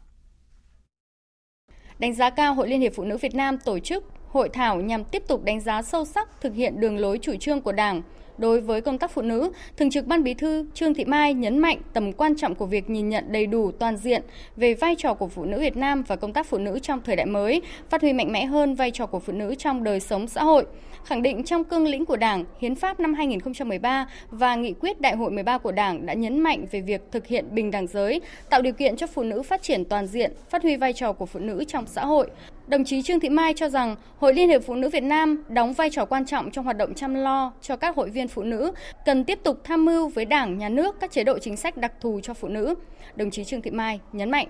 [1.98, 5.04] Đánh giá cao Hội Liên hiệp Phụ nữ Việt Nam tổ chức hội thảo nhằm
[5.04, 8.02] tiếp tục đánh giá sâu sắc thực hiện đường lối chủ trương của Đảng,
[8.40, 11.58] Đối với công tác phụ nữ, Thường trực Ban Bí thư Trương Thị Mai nhấn
[11.58, 14.22] mạnh tầm quan trọng của việc nhìn nhận đầy đủ toàn diện
[14.56, 17.16] về vai trò của phụ nữ Việt Nam và công tác phụ nữ trong thời
[17.16, 20.28] đại mới, phát huy mạnh mẽ hơn vai trò của phụ nữ trong đời sống
[20.28, 20.64] xã hội,
[21.04, 25.16] khẳng định trong cương lĩnh của Đảng, Hiến pháp năm 2013 và Nghị quyết Đại
[25.16, 28.62] hội 13 của Đảng đã nhấn mạnh về việc thực hiện bình đẳng giới, tạo
[28.62, 31.40] điều kiện cho phụ nữ phát triển toàn diện, phát huy vai trò của phụ
[31.40, 32.30] nữ trong xã hội,
[32.70, 35.72] Đồng chí Trương Thị Mai cho rằng Hội Liên hiệp Phụ nữ Việt Nam đóng
[35.72, 38.72] vai trò quan trọng trong hoạt động chăm lo cho các hội viên phụ nữ,
[39.04, 41.92] cần tiếp tục tham mưu với Đảng, Nhà nước các chế độ chính sách đặc
[42.00, 42.74] thù cho phụ nữ.
[43.16, 44.46] Đồng chí Trương Thị Mai nhấn mạnh.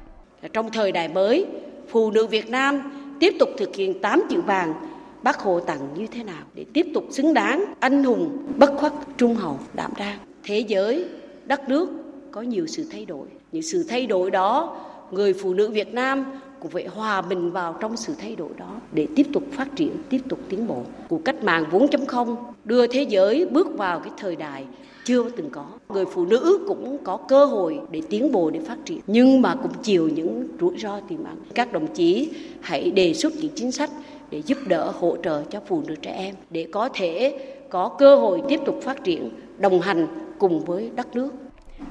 [0.52, 1.46] Trong thời đại mới,
[1.88, 4.74] phụ nữ Việt Nam tiếp tục thực hiện 8 chữ vàng
[5.22, 8.92] bác Hồ tặng như thế nào để tiếp tục xứng đáng anh hùng bất khuất
[9.16, 11.04] trung hậu đảm đang thế giới
[11.44, 11.88] đất nước
[12.30, 14.76] có nhiều sự thay đổi những sự thay đổi đó
[15.10, 16.24] người phụ nữ Việt Nam
[16.60, 19.92] cũng phải hòa mình vào trong sự thay đổi đó để tiếp tục phát triển,
[20.10, 20.82] tiếp tục tiến bộ.
[21.08, 24.64] Cuộc cách mạng 4.0 đưa thế giới bước vào cái thời đại
[25.04, 25.64] chưa từng có.
[25.88, 29.54] Người phụ nữ cũng có cơ hội để tiến bộ, để phát triển, nhưng mà
[29.54, 31.36] cũng chịu những rủi ro tiềm ẩn.
[31.54, 33.90] Các đồng chí hãy đề xuất những chính sách
[34.30, 38.16] để giúp đỡ, hỗ trợ cho phụ nữ trẻ em để có thể có cơ
[38.16, 40.06] hội tiếp tục phát triển, đồng hành
[40.38, 41.30] cùng với đất nước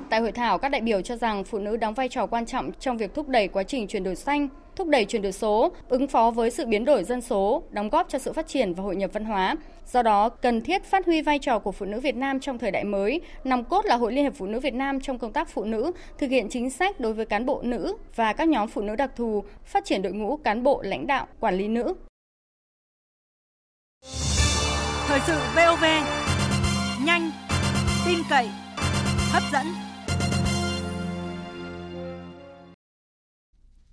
[0.10, 2.72] Tại hội thảo, các đại biểu cho rằng phụ nữ đóng vai trò quan trọng
[2.80, 6.08] trong việc thúc đẩy quá trình chuyển đổi xanh, thúc đẩy chuyển đổi số, ứng
[6.08, 8.96] phó với sự biến đổi dân số, đóng góp cho sự phát triển và hội
[8.96, 9.56] nhập văn hóa.
[9.92, 12.72] Do đó, cần thiết phát huy vai trò của phụ nữ Việt Nam trong thời
[12.72, 15.50] đại mới, nòng cốt là Hội Liên hiệp Phụ nữ Việt Nam trong công tác
[15.50, 18.82] phụ nữ, thực hiện chính sách đối với cán bộ nữ và các nhóm phụ
[18.82, 21.94] nữ đặc thù, phát triển đội ngũ cán bộ lãnh đạo, quản lý nữ.
[25.08, 25.84] Thời sự VOV,
[27.06, 27.32] nhanh,
[28.06, 28.50] tin cậy,
[29.32, 29.68] hấp dẫn.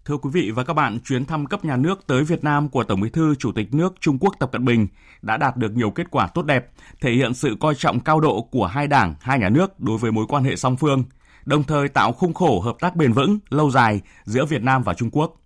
[0.05, 2.85] Thưa quý vị và các bạn, chuyến thăm cấp nhà nước tới Việt Nam của
[2.85, 4.87] Tổng Bí thư Chủ tịch nước Trung Quốc Tập Cận Bình
[5.22, 6.70] đã đạt được nhiều kết quả tốt đẹp,
[7.01, 10.12] thể hiện sự coi trọng cao độ của hai đảng, hai nhà nước đối với
[10.12, 11.05] mối quan hệ song phương,
[11.44, 14.94] đồng thời tạo khung khổ hợp tác bền vững, lâu dài giữa Việt Nam và
[14.94, 15.40] Trung Quốc.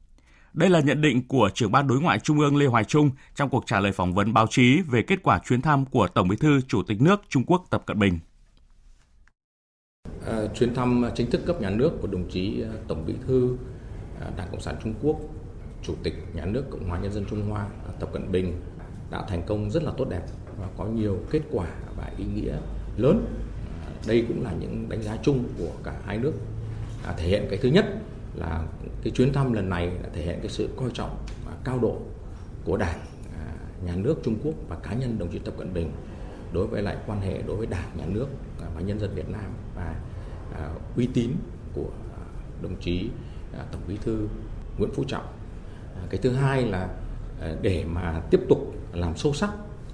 [0.53, 3.49] Đây là nhận định của trưởng ban đối ngoại Trung ương Lê Hoài Trung trong
[3.49, 6.37] cuộc trả lời phỏng vấn báo chí về kết quả chuyến thăm của Tổng Bí
[6.37, 8.19] thư Chủ tịch nước Trung Quốc Tập Cận Bình.
[10.27, 13.15] Ờ, chuyến thăm ờ, chính thức cấp nhà nước của đồng chí ờ, Tổng Bí
[13.27, 13.57] thư
[14.37, 15.17] Đảng Cộng sản Trung Quốc,
[15.83, 17.67] Chủ tịch Nhà nước Cộng hòa Nhân dân Trung Hoa
[18.01, 18.61] Tập Cận Bình
[19.11, 20.23] đã thành công rất là tốt đẹp
[20.59, 22.57] và có nhiều kết quả và ý nghĩa
[22.97, 23.27] lớn.
[24.07, 26.33] Đây cũng là những đánh giá chung của cả hai nước.
[27.07, 27.85] À, thể hiện cái thứ nhất
[28.35, 28.65] là
[29.03, 31.97] cái chuyến thăm lần này đã thể hiện cái sự coi trọng và cao độ
[32.65, 32.99] của Đảng,
[33.85, 35.91] nhà nước Trung Quốc và cá nhân đồng chí Tập Cận Bình
[36.53, 38.27] đối với lại quan hệ đối với Đảng, nhà nước
[38.75, 39.95] và nhân dân Việt Nam và
[40.55, 41.31] À, uy tín
[41.75, 41.91] của
[42.63, 43.11] đồng chí
[43.59, 44.29] à, Tổng Bí thư
[44.79, 45.27] Nguyễn Phú Trọng.
[45.97, 46.89] À, cái thứ hai là
[47.63, 49.51] để mà tiếp tục làm sâu sắc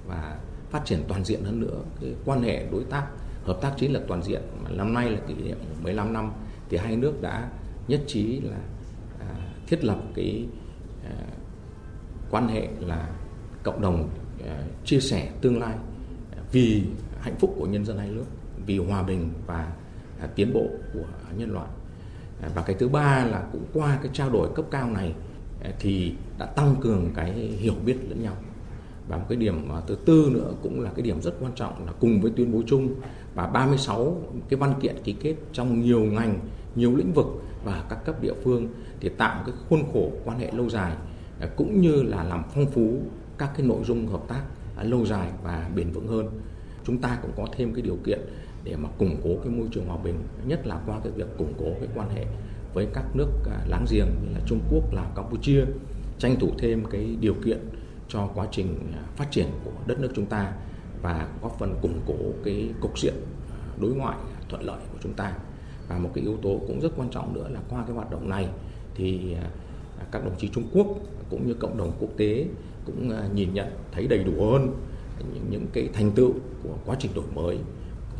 [0.07, 0.39] và
[0.69, 3.07] phát triển toàn diện hơn nữa cái quan hệ đối tác
[3.43, 6.31] hợp tác chiến lược toàn diện mà năm nay là kỷ niệm 15 năm
[6.69, 7.49] thì hai nước đã
[7.87, 8.57] nhất trí là
[9.19, 9.27] à,
[9.67, 10.45] thiết lập cái
[11.05, 11.15] à,
[12.31, 13.09] quan hệ là
[13.63, 14.09] cộng đồng
[14.47, 15.75] à, chia sẻ tương lai
[16.51, 16.83] vì
[17.19, 18.25] hạnh phúc của nhân dân hai nước
[18.65, 19.71] vì hòa bình và
[20.21, 21.05] À, tiến bộ của
[21.37, 21.67] nhân loại
[22.41, 25.13] à, và cái thứ ba là cũng qua cái trao đổi cấp cao này
[25.63, 28.35] à, thì đã tăng cường cái hiểu biết lẫn nhau
[29.07, 31.91] và một cái điểm thứ tư nữa cũng là cái điểm rất quan trọng là
[31.99, 32.95] cùng với tuyên bố chung
[33.35, 36.39] và 36 cái văn kiện ký kết trong nhiều ngành,
[36.75, 37.27] nhiều lĩnh vực
[37.63, 38.67] và các cấp địa phương
[38.99, 40.93] thì tạo cái khuôn khổ quan hệ lâu dài
[41.55, 43.01] cũng như là làm phong phú
[43.37, 44.41] các cái nội dung hợp tác
[44.81, 46.27] lâu dài và bền vững hơn.
[46.83, 48.19] Chúng ta cũng có thêm cái điều kiện
[48.69, 51.53] để mà củng cố cái môi trường hòa bình, nhất là qua cái việc củng
[51.59, 52.25] cố cái quan hệ
[52.73, 55.65] với các nước à, láng giềng như là Trung Quốc, Lào, Campuchia,
[56.19, 57.59] tranh thủ thêm cái điều kiện
[58.07, 60.53] cho quá trình à, phát triển của đất nước chúng ta
[61.01, 63.13] và góp phần củng cố cái cục diện
[63.51, 64.17] à, đối ngoại
[64.49, 65.33] thuận lợi của chúng ta.
[65.87, 68.29] Và một cái yếu tố cũng rất quan trọng nữa là qua cái hoạt động
[68.29, 68.47] này
[68.95, 69.35] thì
[70.11, 70.87] các đồng chí Trung Quốc
[71.29, 72.45] cũng như cộng đồng quốc tế
[72.85, 74.75] cũng nhìn nhận thấy đầy đủ hơn
[75.33, 77.57] những, những cái thành tựu của quá trình đổi mới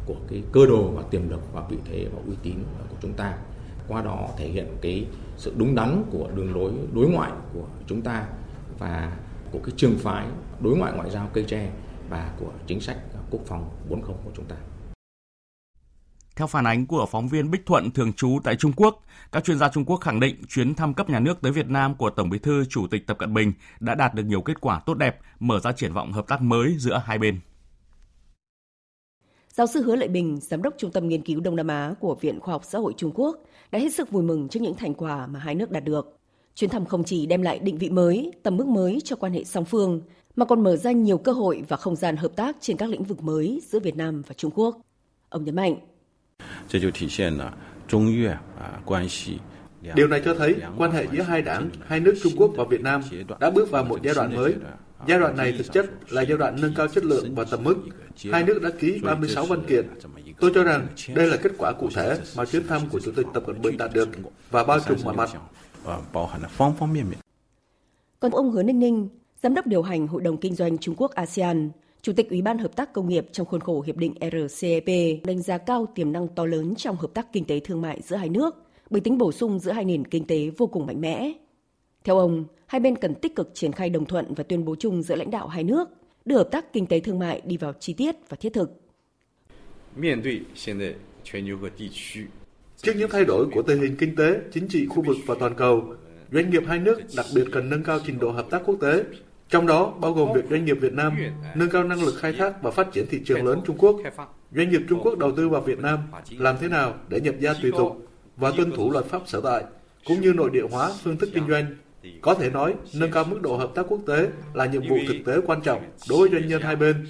[0.08, 2.56] của cái cơ đồ và tiềm lực và vị thế và uy tín
[2.90, 3.38] của chúng ta
[3.88, 5.06] qua đó thể hiện cái
[5.38, 8.28] sự đúng đắn của đường lối đối ngoại của chúng ta
[8.80, 9.18] và
[9.52, 10.28] của cái trường phái
[10.60, 11.72] đối ngoại ngoại giao cây tre
[12.10, 12.98] và của chính sách
[13.32, 14.56] quốc phòng 40 của chúng ta.
[16.36, 19.60] Theo phản ánh của phóng viên Bích Thuận thường trú tại Trung Quốc, các chuyên
[19.60, 22.30] gia Trung Quốc khẳng định chuyến thăm cấp nhà nước tới Việt Nam của Tổng
[22.30, 25.20] Bí thư Chủ tịch Tập Cận Bình đã đạt được nhiều kết quả tốt đẹp,
[25.40, 27.40] mở ra triển vọng hợp tác mới giữa hai bên.
[29.58, 32.16] Giáo sư Hứa Lợi Bình, Giám đốc Trung tâm Nghiên cứu Đông Nam Á của
[32.16, 33.38] Viện Khoa học Xã hội Trung Quốc,
[33.72, 36.18] đã hết sức vui mừng trước những thành quả mà hai nước đạt được.
[36.56, 39.44] Chuyến thăm không chỉ đem lại định vị mới, tầm mức mới cho quan hệ
[39.44, 40.02] song phương,
[40.36, 43.04] mà còn mở ra nhiều cơ hội và không gian hợp tác trên các lĩnh
[43.04, 44.82] vực mới giữa Việt Nam và Trung Quốc.
[45.30, 45.76] Ông nhấn mạnh.
[49.96, 52.82] Điều này cho thấy quan hệ giữa hai đảng, hai nước Trung Quốc và Việt
[52.82, 53.02] Nam
[53.40, 54.54] đã bước vào một giai đoạn mới.
[55.08, 57.76] Giai đoạn này thực chất là giai đoạn nâng cao chất lượng và tầm mức.
[58.32, 59.86] Hai nước đã ký 36 văn kiện.
[60.40, 63.26] Tôi cho rằng đây là kết quả cụ thể mà chuyến thăm của Chủ tịch
[63.34, 64.10] Tập Cận Bình đạt được
[64.52, 65.30] và bao trùm mọi mặt.
[68.20, 69.10] Còn ông Hứa Ninh Ninh,
[69.44, 71.70] Giám đốc điều hành Hội đồng Kinh doanh Trung Quốc ASEAN,
[72.02, 74.86] Chủ tịch Ủy ban Hợp tác Công nghiệp trong khuôn khổ Hiệp định RCEP
[75.24, 78.16] đánh giá cao tiềm năng to lớn trong hợp tác kinh tế thương mại giữa
[78.16, 78.56] hai nước
[78.90, 81.32] bởi tính bổ sung giữa hai nền kinh tế vô cùng mạnh mẽ.
[82.04, 85.02] Theo ông, hai bên cần tích cực triển khai đồng thuận và tuyên bố chung
[85.02, 85.90] giữa lãnh đạo hai nước,
[86.26, 88.82] đưa hợp tác kinh tế thương mại đi vào chi tiết và thiết thực.
[92.78, 95.56] Trước những thay đổi của tình hình kinh tế, chính trị khu vực và toàn
[95.56, 95.84] cầu,
[96.32, 99.04] doanh nghiệp hai nước đặc biệt cần nâng cao trình độ hợp tác quốc tế,
[99.50, 101.18] trong đó bao gồm việc doanh nghiệp Việt Nam
[101.56, 103.96] nâng cao năng lực khai thác và phát triển thị trường lớn Trung Quốc.
[104.56, 107.54] Doanh nghiệp Trung Quốc đầu tư vào Việt Nam làm thế nào để nhập gia
[107.54, 108.07] tùy tục
[108.38, 109.64] và tuân thủ luật pháp sở tại,
[110.06, 111.66] cũng như nội địa hóa phương thức kinh doanh.
[112.22, 115.18] Có thể nói, nâng cao mức độ hợp tác quốc tế là nhiệm vụ thực
[115.26, 117.08] tế quan trọng đối với doanh nhân hai bên,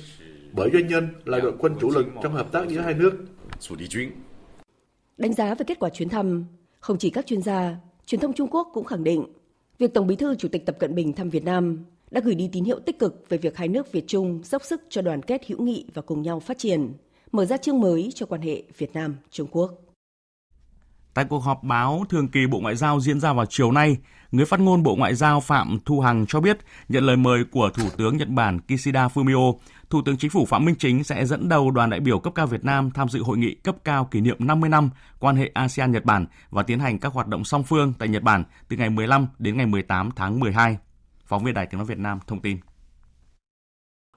[0.54, 3.14] bởi doanh nhân là đội quân chủ lực trong hợp tác giữa hai nước.
[5.18, 6.46] Đánh giá về kết quả chuyến thăm,
[6.80, 9.26] không chỉ các chuyên gia, truyền thông Trung Quốc cũng khẳng định
[9.78, 12.50] việc Tổng Bí thư Chủ tịch Tập Cận Bình thăm Việt Nam đã gửi đi
[12.52, 15.42] tín hiệu tích cực về việc hai nước Việt Trung dốc sức cho đoàn kết
[15.48, 16.94] hữu nghị và cùng nhau phát triển,
[17.32, 19.87] mở ra chương mới cho quan hệ Việt Nam Trung Quốc.
[21.18, 23.98] Tại cuộc họp báo thường kỳ Bộ Ngoại giao diễn ra vào chiều nay,
[24.32, 26.58] người phát ngôn Bộ Ngoại giao Phạm Thu Hằng cho biết
[26.90, 29.56] nhận lời mời của Thủ tướng Nhật Bản Kishida Fumio,
[29.90, 32.48] Thủ tướng Chính phủ Phạm Minh Chính sẽ dẫn đầu đoàn đại biểu cấp cao
[32.48, 36.06] Việt Nam tham dự hội nghị cấp cao kỷ niệm 50 năm quan hệ ASEAN-Nhật
[36.06, 39.28] Bản và tiến hành các hoạt động song phương tại Nhật Bản từ ngày 15
[39.40, 40.78] đến ngày 18 tháng 12.
[41.26, 42.58] Phóng viên Đài Tiếng Nói Việt Nam thông tin.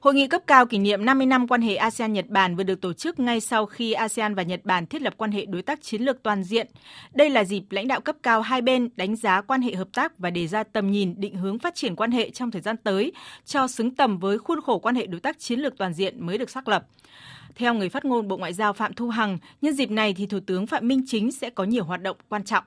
[0.00, 2.92] Hội nghị cấp cao kỷ niệm 50 năm quan hệ ASEAN-Nhật Bản vừa được tổ
[2.92, 6.02] chức ngay sau khi ASEAN và Nhật Bản thiết lập quan hệ đối tác chiến
[6.02, 6.66] lược toàn diện.
[7.14, 10.18] Đây là dịp lãnh đạo cấp cao hai bên đánh giá quan hệ hợp tác
[10.18, 13.12] và đề ra tầm nhìn định hướng phát triển quan hệ trong thời gian tới
[13.44, 16.38] cho xứng tầm với khuôn khổ quan hệ đối tác chiến lược toàn diện mới
[16.38, 16.86] được xác lập.
[17.54, 20.38] Theo người phát ngôn Bộ Ngoại giao Phạm Thu Hằng, nhân dịp này thì Thủ
[20.46, 22.64] tướng Phạm Minh Chính sẽ có nhiều hoạt động quan trọng.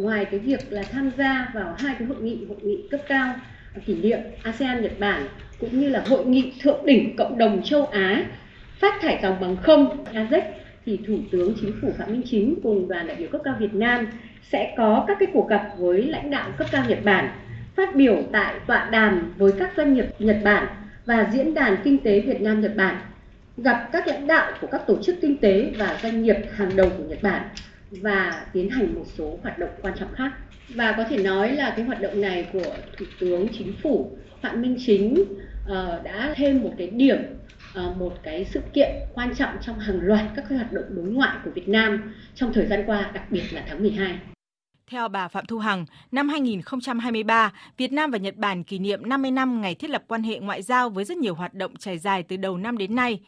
[0.00, 3.34] Ngoài cái việc là tham gia vào hai cái hội nghị, hội nghị cấp cao
[3.86, 5.26] kỷ niệm ASEAN Nhật Bản
[5.60, 8.24] cũng như là hội nghị thượng đỉnh cộng đồng châu Á
[8.78, 10.44] phát thải dòng bằng không ASEC
[10.86, 13.74] thì Thủ tướng Chính phủ Phạm Minh Chính cùng đoàn đại biểu cấp cao Việt
[13.74, 14.06] Nam
[14.42, 17.30] sẽ có các cái cuộc gặp với lãnh đạo cấp cao Nhật Bản,
[17.76, 20.66] phát biểu tại tọa đàm với các doanh nghiệp Nhật Bản
[21.06, 22.96] và diễn đàn kinh tế Việt Nam Nhật Bản,
[23.56, 26.90] gặp các lãnh đạo của các tổ chức kinh tế và doanh nghiệp hàng đầu
[26.98, 27.42] của Nhật Bản
[27.90, 30.32] và tiến hành một số hoạt động quan trọng khác.
[30.74, 34.62] Và có thể nói là cái hoạt động này của Thủ tướng Chính phủ Phạm
[34.62, 37.18] Minh Chính uh, đã thêm một cái điểm
[37.78, 41.04] uh, một cái sự kiện quan trọng trong hàng loạt các cái hoạt động đối
[41.04, 44.18] ngoại của Việt Nam trong thời gian qua, đặc biệt là tháng 12.
[44.90, 49.30] Theo bà Phạm Thu Hằng, năm 2023, Việt Nam và Nhật Bản kỷ niệm 50
[49.30, 52.22] năm ngày thiết lập quan hệ ngoại giao với rất nhiều hoạt động trải dài
[52.22, 53.20] từ đầu năm đến nay.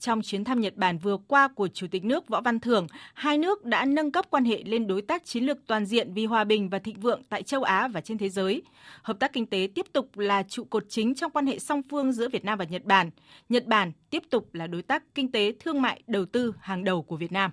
[0.00, 3.38] Trong chuyến thăm Nhật Bản vừa qua của Chủ tịch nước Võ Văn Thưởng, hai
[3.38, 6.44] nước đã nâng cấp quan hệ lên đối tác chiến lược toàn diện vì hòa
[6.44, 8.62] bình và thịnh vượng tại châu Á và trên thế giới.
[9.02, 12.12] Hợp tác kinh tế tiếp tục là trụ cột chính trong quan hệ song phương
[12.12, 13.10] giữa Việt Nam và Nhật Bản.
[13.48, 17.02] Nhật Bản tiếp tục là đối tác kinh tế, thương mại, đầu tư hàng đầu
[17.02, 17.50] của Việt Nam.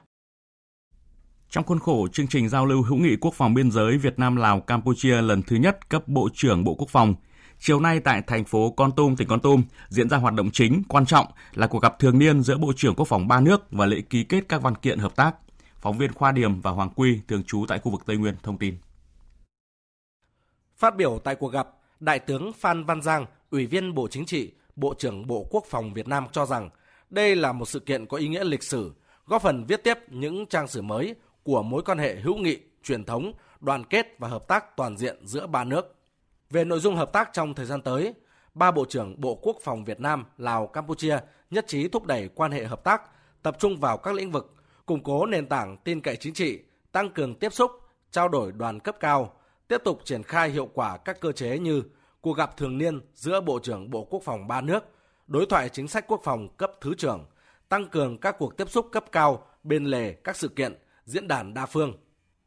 [1.49, 4.35] Trong khuôn khổ chương trình giao lưu hữu nghị quốc phòng biên giới Việt Nam
[4.35, 7.15] Lào Campuchia lần thứ nhất cấp Bộ trưởng Bộ Quốc phòng,
[7.59, 10.83] chiều nay tại thành phố Con Tum, tỉnh Con Tum diễn ra hoạt động chính
[10.87, 13.85] quan trọng là cuộc gặp thường niên giữa Bộ trưởng Quốc phòng ba nước và
[13.85, 15.35] lễ ký kết các văn kiện hợp tác.
[15.79, 18.57] Phóng viên Khoa Điểm và Hoàng Quy thường trú tại khu vực Tây Nguyên thông
[18.57, 18.77] tin.
[20.77, 21.67] Phát biểu tại cuộc gặp,
[21.99, 25.93] Đại tướng Phan Văn Giang, Ủy viên Bộ Chính trị, Bộ trưởng Bộ Quốc phòng
[25.93, 26.69] Việt Nam cho rằng
[27.09, 28.93] đây là một sự kiện có ý nghĩa lịch sử,
[29.25, 33.03] góp phần viết tiếp những trang sử mới của mối quan hệ hữu nghị, truyền
[33.03, 35.94] thống, đoàn kết và hợp tác toàn diện giữa ba nước.
[36.49, 38.13] Về nội dung hợp tác trong thời gian tới,
[38.53, 42.51] ba Bộ trưởng Bộ Quốc phòng Việt Nam, Lào, Campuchia nhất trí thúc đẩy quan
[42.51, 43.01] hệ hợp tác,
[43.43, 44.55] tập trung vào các lĩnh vực,
[44.85, 46.59] củng cố nền tảng tin cậy chính trị,
[46.91, 47.71] tăng cường tiếp xúc,
[48.11, 49.33] trao đổi đoàn cấp cao,
[49.67, 51.83] tiếp tục triển khai hiệu quả các cơ chế như
[52.21, 54.83] cuộc gặp thường niên giữa Bộ trưởng Bộ Quốc phòng ba nước,
[55.27, 57.25] đối thoại chính sách quốc phòng cấp thứ trưởng,
[57.69, 61.53] tăng cường các cuộc tiếp xúc cấp cao bên lề các sự kiện, diễn đàn
[61.53, 61.93] đa phương,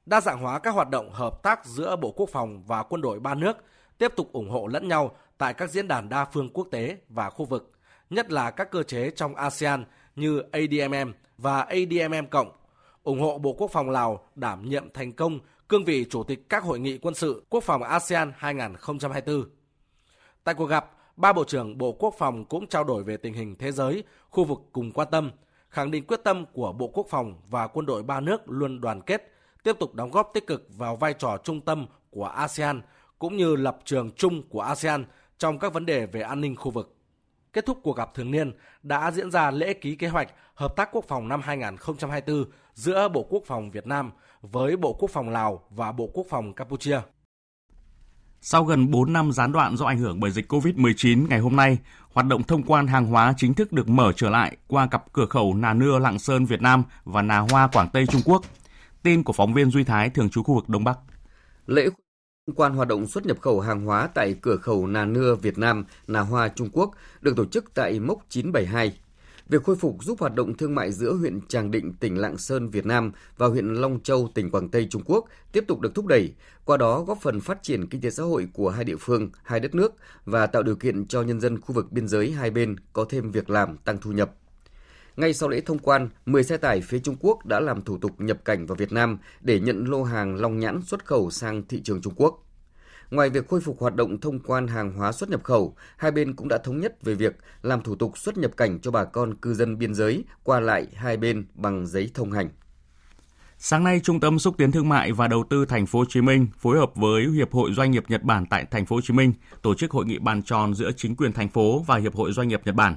[0.07, 3.21] đa dạng hóa các hoạt động hợp tác giữa Bộ Quốc phòng và quân đội
[3.21, 3.57] ba nước,
[3.99, 7.31] tiếp tục ủng hộ lẫn nhau tại các diễn đàn đa phương quốc tế và
[7.31, 7.73] khu vực,
[8.11, 9.85] nhất là các cơ chế trong ASEAN
[10.17, 12.53] như ADMM và ADMM cộng,
[13.03, 16.63] ủng hộ Bộ Quốc phòng Lào đảm nhiệm thành công cương vị chủ tịch các
[16.63, 19.45] hội nghị quân sự quốc phòng ASEAN 2024.
[20.45, 23.57] Tại cuộc gặp, ba bộ trưởng Bộ Quốc phòng cũng trao đổi về tình hình
[23.59, 25.31] thế giới, khu vực cùng quan tâm,
[25.69, 29.01] khẳng định quyết tâm của Bộ Quốc phòng và quân đội ba nước luôn đoàn
[29.01, 29.33] kết,
[29.63, 32.83] tiếp tục đóng góp tích cực vào vai trò trung tâm của ASEAN
[33.19, 35.05] cũng như lập trường chung của ASEAN
[35.39, 36.95] trong các vấn đề về an ninh khu vực.
[37.53, 38.53] Kết thúc cuộc gặp thường niên
[38.83, 43.27] đã diễn ra lễ ký kế hoạch hợp tác quốc phòng năm 2024 giữa Bộ
[43.31, 47.01] Quốc phòng Việt Nam với Bộ Quốc phòng Lào và Bộ Quốc phòng Campuchia.
[48.41, 51.79] Sau gần 4 năm gián đoạn do ảnh hưởng bởi dịch COVID-19, ngày hôm nay,
[52.13, 55.27] hoạt động thông quan hàng hóa chính thức được mở trở lại qua cặp cửa
[55.27, 58.43] khẩu Nà Nưa Lạng Sơn Việt Nam và Nà Hoa Quảng Tây Trung Quốc.
[59.03, 60.99] Tin của phóng viên Duy Thái thường trú khu vực Đông Bắc.
[61.67, 61.89] Lễ
[62.57, 65.85] quan hoạt động xuất nhập khẩu hàng hóa tại cửa khẩu Nà Nưa Việt Nam,
[66.07, 68.99] Nà Hoa Trung Quốc được tổ chức tại mốc 972.
[69.49, 72.69] Việc khôi phục giúp hoạt động thương mại giữa huyện Tràng Định, tỉnh Lạng Sơn,
[72.69, 76.07] Việt Nam và huyện Long Châu, tỉnh Quảng Tây, Trung Quốc tiếp tục được thúc
[76.07, 76.35] đẩy,
[76.65, 79.61] qua đó góp phần phát triển kinh tế xã hội của hai địa phương, hai
[79.61, 82.77] đất nước và tạo điều kiện cho nhân dân khu vực biên giới hai bên
[82.93, 84.35] có thêm việc làm, tăng thu nhập.
[85.19, 88.21] Ngay sau lễ thông quan, 10 xe tải phía Trung Quốc đã làm thủ tục
[88.21, 91.81] nhập cảnh vào Việt Nam để nhận lô hàng long nhãn xuất khẩu sang thị
[91.83, 92.47] trường Trung Quốc.
[93.11, 96.37] Ngoài việc khôi phục hoạt động thông quan hàng hóa xuất nhập khẩu, hai bên
[96.37, 99.35] cũng đã thống nhất về việc làm thủ tục xuất nhập cảnh cho bà con
[99.35, 102.49] cư dân biên giới qua lại hai bên bằng giấy thông hành.
[103.59, 106.21] Sáng nay, Trung tâm xúc tiến thương mại và đầu tư thành phố Hồ Chí
[106.21, 109.15] Minh phối hợp với Hiệp hội Doanh nghiệp Nhật Bản tại thành phố Hồ Chí
[109.15, 112.33] Minh tổ chức hội nghị bàn tròn giữa chính quyền thành phố và Hiệp hội
[112.33, 112.97] Doanh nghiệp Nhật Bản.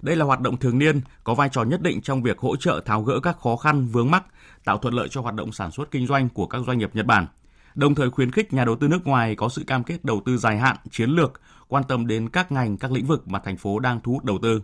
[0.00, 2.80] Đây là hoạt động thường niên có vai trò nhất định trong việc hỗ trợ
[2.84, 4.24] tháo gỡ các khó khăn vướng mắc,
[4.64, 7.06] tạo thuận lợi cho hoạt động sản xuất kinh doanh của các doanh nghiệp Nhật
[7.06, 7.26] Bản–
[7.78, 10.36] đồng thời khuyến khích nhà đầu tư nước ngoài có sự cam kết đầu tư
[10.36, 13.78] dài hạn, chiến lược, quan tâm đến các ngành, các lĩnh vực mà thành phố
[13.78, 14.62] đang thu hút đầu tư.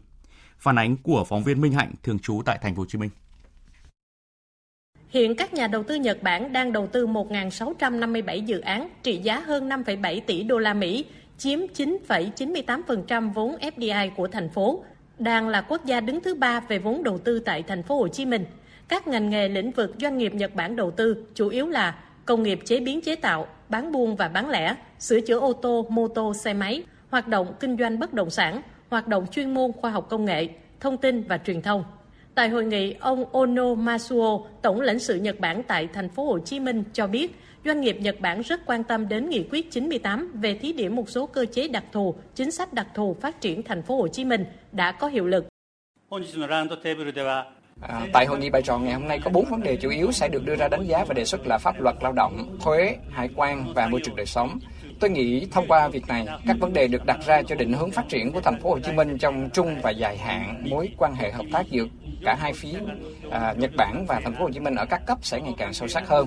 [0.58, 3.10] Phản ánh của phóng viên Minh Hạnh thường trú tại thành phố Hồ Chí Minh.
[5.08, 9.40] Hiện các nhà đầu tư Nhật Bản đang đầu tư 1.657 dự án trị giá
[9.40, 11.04] hơn 5,7 tỷ đô la Mỹ
[11.38, 14.84] chiếm 9,98% vốn FDI của thành phố,
[15.24, 18.08] đang là quốc gia đứng thứ ba về vốn đầu tư tại thành phố Hồ
[18.08, 18.44] Chí Minh.
[18.88, 22.42] Các ngành nghề lĩnh vực doanh nghiệp Nhật Bản đầu tư chủ yếu là công
[22.42, 26.08] nghiệp chế biến chế tạo, bán buôn và bán lẻ, sửa chữa ô tô, mô
[26.08, 29.90] tô, xe máy, hoạt động kinh doanh bất động sản, hoạt động chuyên môn khoa
[29.90, 30.48] học công nghệ,
[30.80, 31.84] thông tin và truyền thông.
[32.34, 36.38] Tại hội nghị, ông Ono Masuo, tổng lãnh sự Nhật Bản tại thành phố Hồ
[36.38, 40.32] Chí Minh cho biết, doanh nghiệp Nhật Bản rất quan tâm đến nghị quyết 98
[40.34, 43.62] về thí điểm một số cơ chế đặc thù, chính sách đặc thù phát triển
[43.62, 45.44] thành phố Hồ Chí Minh đã có hiệu lực.
[47.80, 50.12] À, tại hội nghị bài tròn ngày hôm nay có bốn vấn đề chủ yếu
[50.12, 52.96] sẽ được đưa ra đánh giá và đề xuất là pháp luật lao động, thuế,
[53.10, 54.58] hải quan và môi trường đời sống.
[55.04, 57.90] Tôi nghĩ thông qua việc này, các vấn đề được đặt ra cho định hướng
[57.90, 61.14] phát triển của thành phố Hồ Chí Minh trong trung và dài hạn, mối quan
[61.14, 61.84] hệ hợp tác giữa
[62.24, 62.78] cả hai phía
[63.30, 65.72] à, Nhật Bản và thành phố Hồ Chí Minh ở các cấp sẽ ngày càng
[65.72, 66.26] sâu sắc hơn.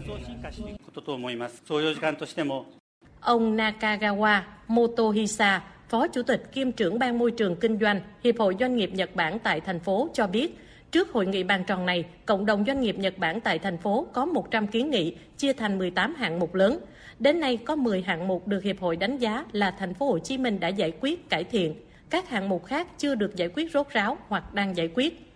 [3.20, 8.56] Ông Nakagawa Motohisa, Phó Chủ tịch kiêm trưởng ban môi trường kinh doanh Hiệp hội
[8.60, 10.58] Doanh nghiệp Nhật Bản tại thành phố cho biết,
[10.92, 14.08] Trước hội nghị bàn tròn này, cộng đồng doanh nghiệp Nhật Bản tại thành phố
[14.14, 16.80] có 100 kiến nghị chia thành 18 hạng mục lớn.
[17.20, 20.20] Đến nay có 10 hạng mục được hiệp hội đánh giá là thành phố Hồ
[20.20, 21.76] Chí Minh đã giải quyết, cải thiện.
[22.10, 25.34] Các hạng mục khác chưa được giải quyết rốt ráo hoặc đang giải quyết.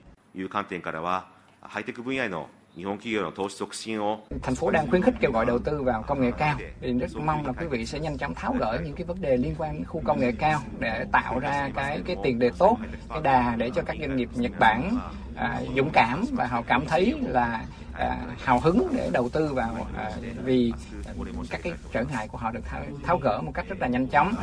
[4.41, 6.57] Thành phố đang khuyến khích kêu gọi đầu tư vào công nghệ cao.
[6.81, 9.37] Thì rất mong là quý vị sẽ nhanh chóng tháo gỡ những cái vấn đề
[9.37, 12.77] liên quan đến khu công nghệ cao để tạo ra cái cái tiền đề tốt,
[13.09, 14.97] cái đà để cho các doanh nghiệp Nhật Bản
[15.35, 19.87] à, dũng cảm và họ cảm thấy là à, hào hứng để đầu tư vào
[19.97, 20.11] à,
[20.43, 20.73] vì
[21.49, 24.07] các cái trở ngại của họ được tháo, tháo gỡ một cách rất là nhanh
[24.07, 24.33] chóng.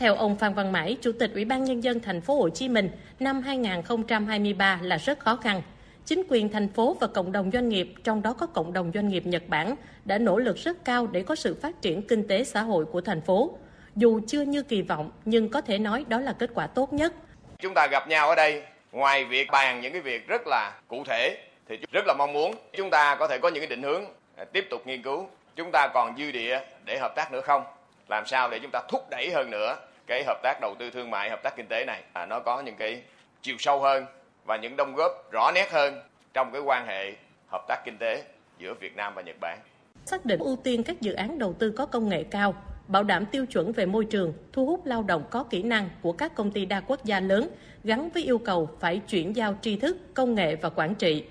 [0.00, 2.68] Theo ông Phan Văn Mãi, Chủ tịch Ủy ban Nhân dân thành phố Hồ Chí
[2.68, 5.62] Minh, năm 2023 là rất khó khăn.
[6.06, 9.08] Chính quyền thành phố và cộng đồng doanh nghiệp, trong đó có cộng đồng doanh
[9.08, 12.44] nghiệp Nhật Bản, đã nỗ lực rất cao để có sự phát triển kinh tế
[12.44, 13.58] xã hội của thành phố.
[13.96, 17.12] Dù chưa như kỳ vọng, nhưng có thể nói đó là kết quả tốt nhất.
[17.58, 21.04] Chúng ta gặp nhau ở đây, ngoài việc bàn những cái việc rất là cụ
[21.06, 21.36] thể,
[21.68, 24.04] thì rất là mong muốn chúng ta có thể có những cái định hướng
[24.36, 25.28] à, tiếp tục nghiên cứu.
[25.56, 27.62] Chúng ta còn dư địa để hợp tác nữa không?
[28.08, 29.76] Làm sao để chúng ta thúc đẩy hơn nữa
[30.10, 32.62] cái hợp tác đầu tư thương mại, hợp tác kinh tế này à, nó có
[32.62, 33.02] những cái
[33.42, 34.04] chiều sâu hơn
[34.46, 36.00] và những đóng góp rõ nét hơn
[36.34, 37.12] trong cái quan hệ
[37.52, 38.24] hợp tác kinh tế
[38.58, 39.58] giữa Việt Nam và Nhật Bản.
[40.04, 42.54] Xác định ưu tiên các dự án đầu tư có công nghệ cao,
[42.88, 46.12] bảo đảm tiêu chuẩn về môi trường, thu hút lao động có kỹ năng của
[46.12, 47.48] các công ty đa quốc gia lớn
[47.84, 51.24] gắn với yêu cầu phải chuyển giao tri thức, công nghệ và quản trị.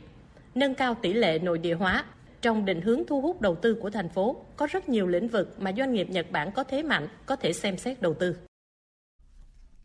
[0.55, 2.05] Nâng cao tỷ lệ nội địa hóa,
[2.41, 5.61] trong định hướng thu hút đầu tư của thành phố, có rất nhiều lĩnh vực
[5.61, 8.35] mà doanh nghiệp Nhật Bản có thế mạnh có thể xem xét đầu tư.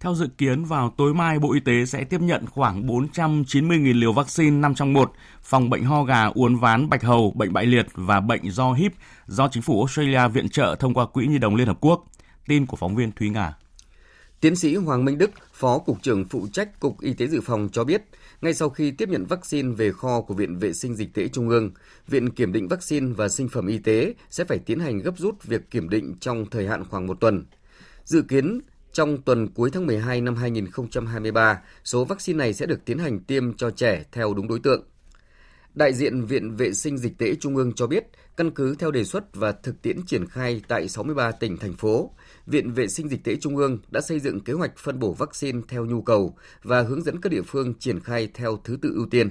[0.05, 4.13] Theo dự kiến, vào tối mai, Bộ Y tế sẽ tiếp nhận khoảng 490.000 liều
[4.13, 5.13] vaccine 5 trong 1
[5.43, 8.93] phòng bệnh ho gà, uốn ván, bạch hầu, bệnh bại liệt và bệnh do HIP
[9.27, 12.05] do chính phủ Australia viện trợ thông qua Quỹ Nhi đồng Liên Hợp Quốc.
[12.47, 13.55] Tin của phóng viên Thúy Ngà.
[14.41, 17.69] Tiến sĩ Hoàng Minh Đức, Phó Cục trưởng phụ trách Cục Y tế Dự phòng
[17.73, 18.03] cho biết,
[18.41, 21.49] ngay sau khi tiếp nhận vaccine về kho của Viện Vệ sinh Dịch tễ Trung
[21.49, 21.71] ương,
[22.09, 25.45] Viện Kiểm định Vaccine và Sinh phẩm Y tế sẽ phải tiến hành gấp rút
[25.45, 27.45] việc kiểm định trong thời hạn khoảng một tuần.
[28.05, 28.61] Dự kiến
[28.95, 33.57] trong tuần cuối tháng 12 năm 2023, số vaccine này sẽ được tiến hành tiêm
[33.57, 34.83] cho trẻ theo đúng đối tượng.
[35.75, 38.05] Đại diện Viện Vệ sinh Dịch tễ Trung ương cho biết,
[38.37, 42.11] căn cứ theo đề xuất và thực tiễn triển khai tại 63 tỉnh, thành phố,
[42.47, 45.61] Viện Vệ sinh Dịch tễ Trung ương đã xây dựng kế hoạch phân bổ vaccine
[45.69, 49.07] theo nhu cầu và hướng dẫn các địa phương triển khai theo thứ tự ưu
[49.11, 49.31] tiên.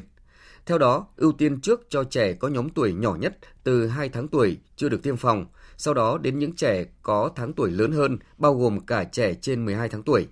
[0.65, 4.27] Theo đó, ưu tiên trước cho trẻ có nhóm tuổi nhỏ nhất từ 2 tháng
[4.27, 5.45] tuổi chưa được tiêm phòng,
[5.77, 9.65] sau đó đến những trẻ có tháng tuổi lớn hơn, bao gồm cả trẻ trên
[9.65, 10.27] 12 tháng tuổi.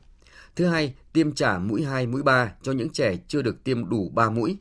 [0.56, 4.12] Thứ hai, tiêm trả mũi 2, mũi 3 cho những trẻ chưa được tiêm đủ
[4.14, 4.58] 3 mũi.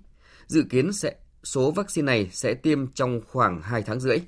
[0.47, 1.15] Dự kiến sẽ
[1.45, 4.19] số vaccine này sẽ tiêm trong khoảng 2 tháng rưỡi.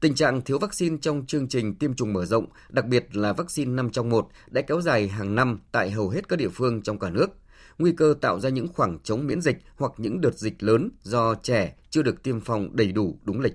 [0.00, 3.72] Tình trạng thiếu vaccine trong chương trình tiêm chủng mở rộng, đặc biệt là vaccine
[3.72, 6.98] 5 trong 1 đã kéo dài hàng năm tại hầu hết các địa phương trong
[6.98, 7.26] cả nước.
[7.78, 11.34] Nguy cơ tạo ra những khoảng trống miễn dịch hoặc những đợt dịch lớn do
[11.34, 13.54] trẻ chưa được tiêm phòng đầy đủ đúng lịch.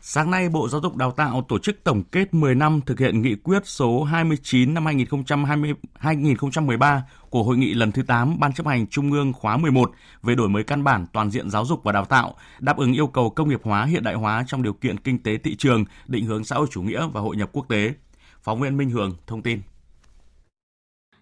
[0.00, 3.22] Sáng nay, Bộ Giáo dục Đào tạo tổ chức tổng kết 10 năm thực hiện
[3.22, 8.66] nghị quyết số 29 năm 2020, 2013 của Hội nghị lần thứ 8 Ban chấp
[8.66, 11.92] hành Trung ương khóa 11 về đổi mới căn bản toàn diện giáo dục và
[11.92, 14.98] đào tạo, đáp ứng yêu cầu công nghiệp hóa hiện đại hóa trong điều kiện
[14.98, 17.94] kinh tế thị trường, định hướng xã hội chủ nghĩa và hội nhập quốc tế.
[18.42, 19.60] Phóng viên Minh Hường thông tin.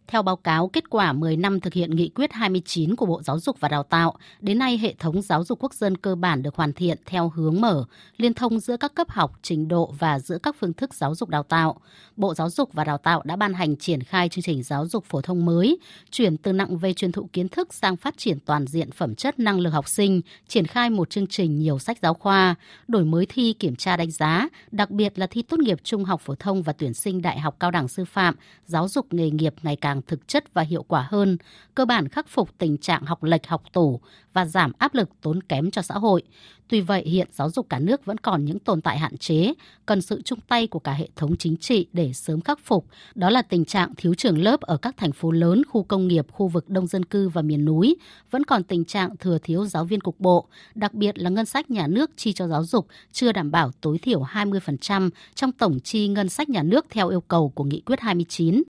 [0.08, 3.38] Theo báo cáo kết quả 10 năm thực hiện nghị quyết 29 của Bộ Giáo
[3.38, 6.54] dục và Đào tạo, đến nay hệ thống giáo dục quốc dân cơ bản được
[6.54, 7.84] hoàn thiện theo hướng mở,
[8.16, 11.28] liên thông giữa các cấp học, trình độ và giữa các phương thức giáo dục
[11.28, 11.80] đào tạo.
[12.16, 15.04] Bộ Giáo dục và Đào tạo đã ban hành triển khai chương trình giáo dục
[15.04, 15.78] phổ thông mới,
[16.10, 19.38] chuyển từ nặng về truyền thụ kiến thức sang phát triển toàn diện phẩm chất
[19.38, 22.54] năng lực học sinh, triển khai một chương trình nhiều sách giáo khoa,
[22.88, 26.20] đổi mới thi kiểm tra đánh giá, đặc biệt là thi tốt nghiệp trung học
[26.20, 28.34] phổ thông và tuyển sinh đại học cao đẳng sư phạm,
[28.66, 31.36] giáo dục nghề nghiệp ngày càng thực chất và hiệu quả hơn,
[31.74, 34.00] cơ bản khắc phục tình trạng học lệch học tủ
[34.32, 36.22] và giảm áp lực tốn kém cho xã hội.
[36.68, 39.52] Tuy vậy, hiện giáo dục cả nước vẫn còn những tồn tại hạn chế,
[39.86, 42.86] cần sự chung tay của cả hệ thống chính trị để sớm khắc phục.
[43.14, 46.26] Đó là tình trạng thiếu trường lớp ở các thành phố lớn, khu công nghiệp,
[46.32, 47.96] khu vực đông dân cư và miền núi,
[48.30, 51.70] vẫn còn tình trạng thừa thiếu giáo viên cục bộ, đặc biệt là ngân sách
[51.70, 56.08] nhà nước chi cho giáo dục chưa đảm bảo tối thiểu 20% trong tổng chi
[56.08, 58.62] ngân sách nhà nước theo yêu cầu của Nghị quyết 29.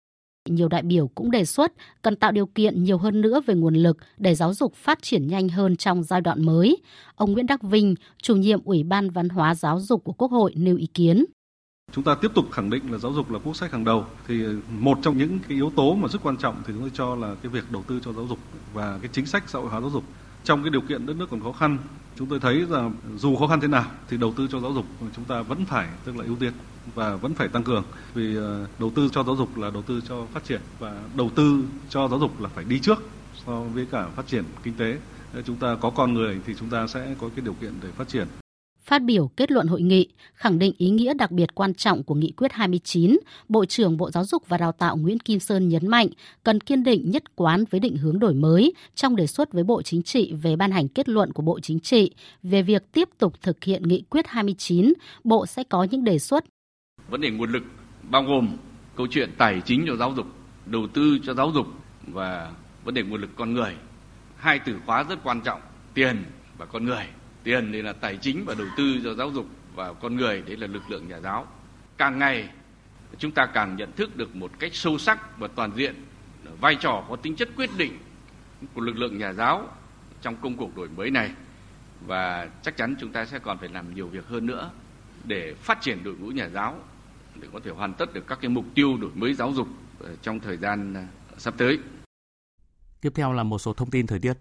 [0.48, 1.72] Nhiều đại biểu cũng đề xuất
[2.02, 5.26] cần tạo điều kiện nhiều hơn nữa về nguồn lực để giáo dục phát triển
[5.26, 6.76] nhanh hơn trong giai đoạn mới.
[7.14, 10.52] Ông Nguyễn Đắc Vinh, chủ nhiệm Ủy ban Văn hóa Giáo dục của Quốc hội
[10.56, 11.24] nêu ý kiến.
[11.92, 14.44] Chúng ta tiếp tục khẳng định là giáo dục là quốc sách hàng đầu thì
[14.44, 17.14] ờ, một trong những cái yếu tố mà rất quan trọng thì chúng tôi cho
[17.14, 18.38] là cái việc đầu tư cho giáo dục
[18.74, 20.04] và cái chính sách xã hội hóa giáo dục.
[20.44, 21.78] Trong cái điều kiện đất nước còn khó khăn,
[22.16, 24.84] chúng tôi thấy rằng dù khó khăn thế nào thì đầu tư cho giáo dục
[25.16, 26.52] chúng ta vẫn phải tức là ưu tiên
[26.94, 27.84] và vẫn phải tăng cường.
[28.14, 31.30] Vì ờ, đầu tư cho giáo dục là đầu tư cho phát triển và đầu
[31.34, 33.02] tư cho giáo dục là phải đi trước
[33.46, 34.98] so với cả phát triển kinh tế.
[35.44, 38.08] Chúng ta có con người thì chúng ta sẽ có cái điều kiện để phát
[38.08, 38.26] triển.
[38.84, 42.14] Phát biểu kết luận hội nghị, khẳng định ý nghĩa đặc biệt quan trọng của
[42.14, 43.16] nghị quyết 29,
[43.48, 46.08] Bộ trưởng Bộ Giáo dục và Đào tạo Nguyễn Kim Sơn nhấn mạnh
[46.42, 49.82] cần kiên định nhất quán với định hướng đổi mới trong đề xuất với Bộ
[49.82, 52.10] Chính trị về ban hành kết luận của Bộ Chính trị
[52.42, 54.92] về việc tiếp tục thực hiện nghị quyết 29,
[55.24, 56.44] Bộ sẽ có những đề xuất
[57.08, 57.62] vấn đề nguồn lực
[58.02, 58.56] bao gồm
[58.96, 60.26] câu chuyện tài chính cho giáo dục,
[60.66, 61.66] đầu tư cho giáo dục
[62.06, 62.52] và
[62.84, 63.74] vấn đề nguồn lực con người.
[64.36, 65.60] Hai từ khóa rất quan trọng,
[65.94, 66.24] tiền
[66.58, 67.06] và con người.
[67.44, 70.56] Tiền thì là tài chính và đầu tư cho giáo dục và con người, đấy
[70.56, 71.46] là lực lượng nhà giáo.
[71.96, 72.48] Càng ngày,
[73.18, 75.94] chúng ta càng nhận thức được một cách sâu sắc và toàn diện
[76.60, 77.98] vai trò có tính chất quyết định
[78.74, 79.68] của lực lượng nhà giáo
[80.22, 81.30] trong công cuộc đổi mới này
[82.06, 84.70] và chắc chắn chúng ta sẽ còn phải làm nhiều việc hơn nữa
[85.24, 86.78] để phát triển đội ngũ nhà giáo,
[87.40, 89.68] để có thể hoàn tất được các cái mục tiêu đổi mới giáo dục
[89.98, 91.02] ờ, trong thời gian ờ,
[91.38, 91.78] sắp tới.
[93.00, 94.34] Tiếp theo là một số thông tin thời tiết.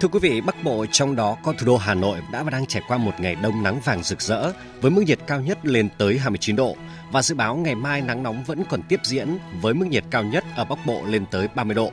[0.00, 2.66] Thưa quý vị, Bắc Bộ trong đó có thủ đô Hà Nội đã và đang
[2.66, 5.88] trải qua một ngày đông nắng vàng rực rỡ với mức nhiệt cao nhất lên
[5.98, 6.76] tới 29 độ
[7.12, 10.22] và dự báo ngày mai nắng nóng vẫn còn tiếp diễn với mức nhiệt cao
[10.22, 11.92] nhất ở Bắc Bộ lên tới 30 độ.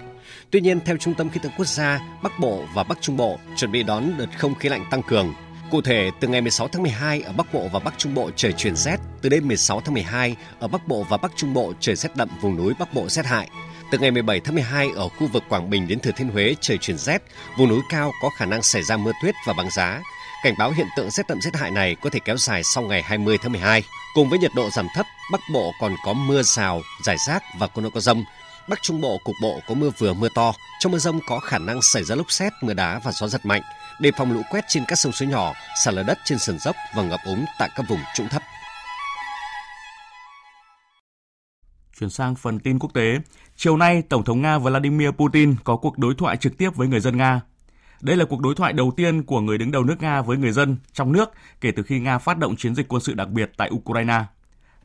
[0.51, 3.39] Tuy nhiên, theo Trung tâm Khí tượng Quốc gia, Bắc Bộ và Bắc Trung Bộ
[3.55, 5.33] chuẩn bị đón đợt không khí lạnh tăng cường
[5.71, 8.53] Cụ thể, từ ngày 16 tháng 12 ở Bắc Bộ và Bắc Trung Bộ trời
[8.53, 11.95] chuyển rét, từ đêm 16 tháng 12 ở Bắc Bộ và Bắc Trung Bộ trời
[11.95, 13.49] rét đậm vùng núi Bắc Bộ rét hại.
[13.91, 16.77] Từ ngày 17 tháng 12 ở khu vực Quảng Bình đến Thừa Thiên Huế trời
[16.77, 17.21] chuyển rét,
[17.57, 20.01] vùng núi cao có khả năng xảy ra mưa tuyết và băng giá.
[20.43, 23.01] Cảnh báo hiện tượng rét đậm rét hại này có thể kéo dài sau ngày
[23.01, 23.83] 20 tháng 12.
[24.15, 27.67] Cùng với nhiệt độ giảm thấp, Bắc Bộ còn có mưa rào, rải rác và
[27.67, 28.23] có nơi có rông.
[28.69, 31.57] Bắc Trung Bộ cục bộ có mưa vừa mưa to, trong mưa rông có khả
[31.57, 33.61] năng xảy ra lốc xét, mưa đá và gió giật mạnh
[34.01, 36.75] đề phòng lũ quét trên các sông suối nhỏ, sạt lở đất trên sườn dốc
[36.95, 38.41] và ngập úng tại các vùng trũng thấp.
[41.99, 43.17] Chuyển sang phần tin quốc tế,
[43.61, 46.99] chiều nay Tổng thống Nga Vladimir Putin có cuộc đối thoại trực tiếp với người
[46.99, 47.41] dân Nga.
[48.01, 50.51] Đây là cuộc đối thoại đầu tiên của người đứng đầu nước Nga với người
[50.51, 51.29] dân trong nước
[51.61, 54.23] kể từ khi Nga phát động chiến dịch quân sự đặc biệt tại Ukraine.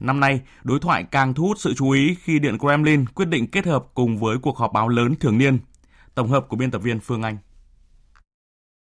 [0.01, 3.47] Năm nay, đối thoại càng thu hút sự chú ý khi Điện Kremlin quyết định
[3.47, 5.59] kết hợp cùng với cuộc họp báo lớn thường niên.
[6.14, 7.37] Tổng hợp của biên tập viên Phương Anh.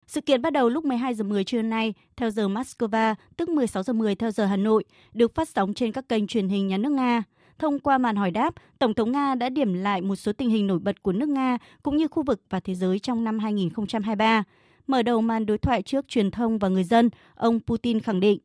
[0.08, 3.84] Sự kiện bắt đầu lúc 12 giờ 10 trưa nay theo giờ Moscow, tức 16
[3.84, 4.84] giờ 10 theo giờ Hà Nội,
[5.14, 7.24] được phát sóng trên các kênh truyền hình nhà nước Nga.
[7.60, 10.68] Thông qua màn hỏi đáp, Tổng thống Nga đã điểm lại một số tình hình
[10.68, 14.44] nổi bật của nước Nga cũng như khu vực và thế giới trong năm 2023.
[14.88, 18.40] Mở đầu màn đối thoại trước truyền thông và người dân, ông Putin khẳng định.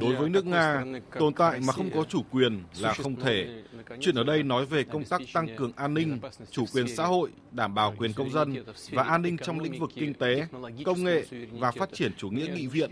[0.00, 0.84] Đối với nước Nga,
[1.18, 3.62] tồn tại mà không có chủ quyền là không thể.
[4.00, 6.18] Chuyện ở đây nói về công tác tăng cường an ninh,
[6.50, 9.90] chủ quyền xã hội, đảm bảo quyền công dân và an ninh trong lĩnh vực
[9.94, 10.46] kinh tế,
[10.84, 12.90] công nghệ và phát triển chủ nghĩa nghị viện.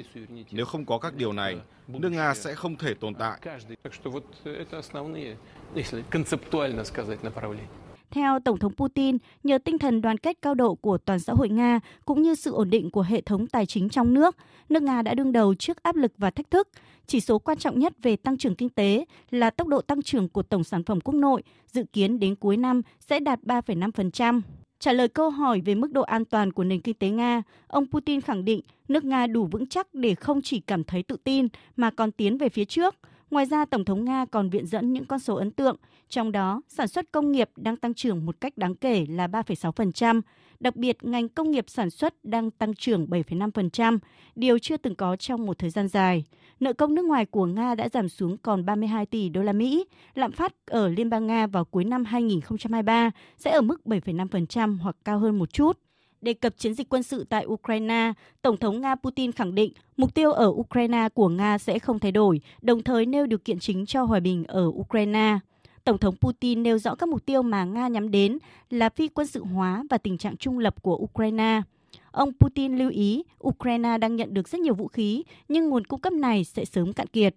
[0.51, 1.57] Nếu không có các điều này,
[1.89, 3.41] nước Nga sẽ không thể tồn tại.
[8.11, 11.49] Theo Tổng thống Putin, nhờ tinh thần đoàn kết cao độ của toàn xã hội
[11.49, 14.37] Nga cũng như sự ổn định của hệ thống tài chính trong nước,
[14.69, 16.69] nước Nga đã đương đầu trước áp lực và thách thức.
[17.07, 20.29] Chỉ số quan trọng nhất về tăng trưởng kinh tế là tốc độ tăng trưởng
[20.29, 24.41] của tổng sản phẩm quốc nội, dự kiến đến cuối năm sẽ đạt 3,5%.
[24.79, 27.87] Trả lời câu hỏi về mức độ an toàn của nền kinh tế Nga, ông
[27.91, 31.49] Putin khẳng định nước Nga đủ vững chắc để không chỉ cảm thấy tự tin
[31.77, 32.95] mà còn tiến về phía trước.
[33.31, 35.77] Ngoài ra, Tổng thống Nga còn viện dẫn những con số ấn tượng,
[36.09, 40.21] trong đó sản xuất công nghiệp đang tăng trưởng một cách đáng kể là 3,6%,
[40.61, 43.99] đặc biệt ngành công nghiệp sản xuất đang tăng trưởng 7,5%,
[44.35, 46.25] điều chưa từng có trong một thời gian dài.
[46.61, 49.85] Nợ công nước ngoài của Nga đã giảm xuống còn 32 tỷ đô la Mỹ.
[50.15, 54.97] Lạm phát ở Liên bang Nga vào cuối năm 2023 sẽ ở mức 7,5% hoặc
[55.05, 55.79] cao hơn một chút.
[56.21, 58.13] Đề cập chiến dịch quân sự tại Ukraine,
[58.43, 62.13] Tổng thống Nga Putin khẳng định mục tiêu ở Ukraine của Nga sẽ không thay
[62.13, 65.39] đổi, đồng thời nêu điều kiện chính cho hòa bình ở Ukraine.
[65.85, 68.39] Tổng thống Putin nêu rõ các mục tiêu mà Nga nhắm đến
[68.71, 71.63] là phi quân sự hóa và tình trạng trung lập của Ukraine.
[72.11, 76.01] Ông Putin lưu ý Ukraine đang nhận được rất nhiều vũ khí, nhưng nguồn cung
[76.01, 77.35] cấp này sẽ sớm cạn kiệt.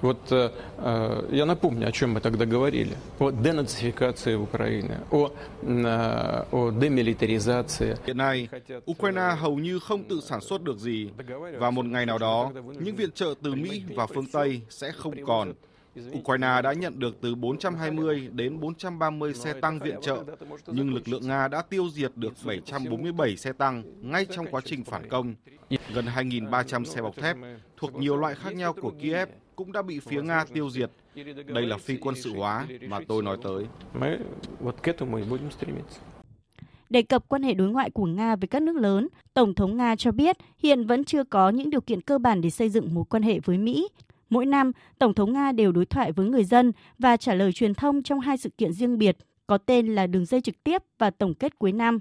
[0.00, 2.96] Вот э, я напомню, о чем мы тогда говорили.
[3.18, 5.32] О денацификации Украины, о,
[5.62, 7.96] э, о демилитаризации.
[8.06, 8.48] Hiện nay,
[8.90, 11.10] Ukraine hầu như không tự sản xuất được gì
[11.58, 15.14] và một ngày nào đó, những viện trợ từ Mỹ và phương Tây sẽ không
[15.26, 15.52] còn.
[16.18, 20.24] Ukraine đã nhận được từ 420 đến 430 xe tăng viện trợ,
[20.66, 24.84] nhưng lực lượng Nga đã tiêu diệt được 747 xe tăng ngay trong quá trình
[24.84, 25.34] phản công.
[25.94, 27.36] Gần 2.300 xe bọc thép
[27.76, 30.91] thuộc nhiều loại khác nhau của Kiev cũng đã bị phía Nga tiêu diệt.
[31.47, 33.65] Đây là phi quân sự hóa mà tôi nói tới.
[36.89, 39.95] Đề cập quan hệ đối ngoại của Nga với các nước lớn, Tổng thống Nga
[39.95, 43.03] cho biết hiện vẫn chưa có những điều kiện cơ bản để xây dựng mối
[43.09, 43.87] quan hệ với Mỹ.
[44.29, 47.73] Mỗi năm, Tổng thống Nga đều đối thoại với người dân và trả lời truyền
[47.73, 51.09] thông trong hai sự kiện riêng biệt có tên là đường dây trực tiếp và
[51.09, 51.99] tổng kết cuối năm.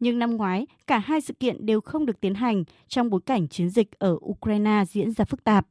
[0.00, 3.48] Nhưng năm ngoái, cả hai sự kiện đều không được tiến hành trong bối cảnh
[3.48, 5.66] chiến dịch ở Ukraine diễn ra phức tạp.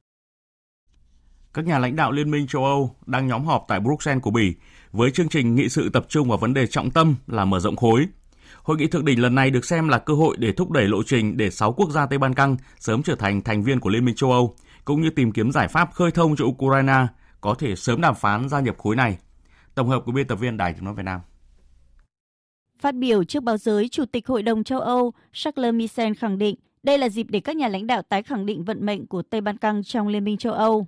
[1.54, 4.54] Các nhà lãnh đạo Liên minh châu Âu đang nhóm họp tại Bruxelles của Bỉ
[4.91, 7.76] với chương trình nghị sự tập trung vào vấn đề trọng tâm là mở rộng
[7.76, 8.08] khối.
[8.64, 11.04] Hội nghị thượng đỉnh lần này được xem là cơ hội để thúc đẩy lộ
[11.04, 14.06] trình để 6 quốc gia Tây Ban Căng sớm trở thành thành viên của Liên
[14.06, 17.08] minh châu Âu, cũng như tìm kiếm giải pháp khơi thông cho Ukraine
[17.41, 19.18] có thể sớm đàm phán gia nhập khối này.
[19.76, 21.22] Tổng hợp của biên tập viên Đài tiếng nói Việt Nam.
[22.80, 26.56] Phát biểu trước báo giới, Chủ tịch Hội đồng châu Âu Charles Michel khẳng định
[26.84, 29.41] đây là dịp để các nhà lãnh đạo tái khẳng định vận mệnh của Tây
[29.41, 30.88] Ban Căng trong Liên minh châu Âu.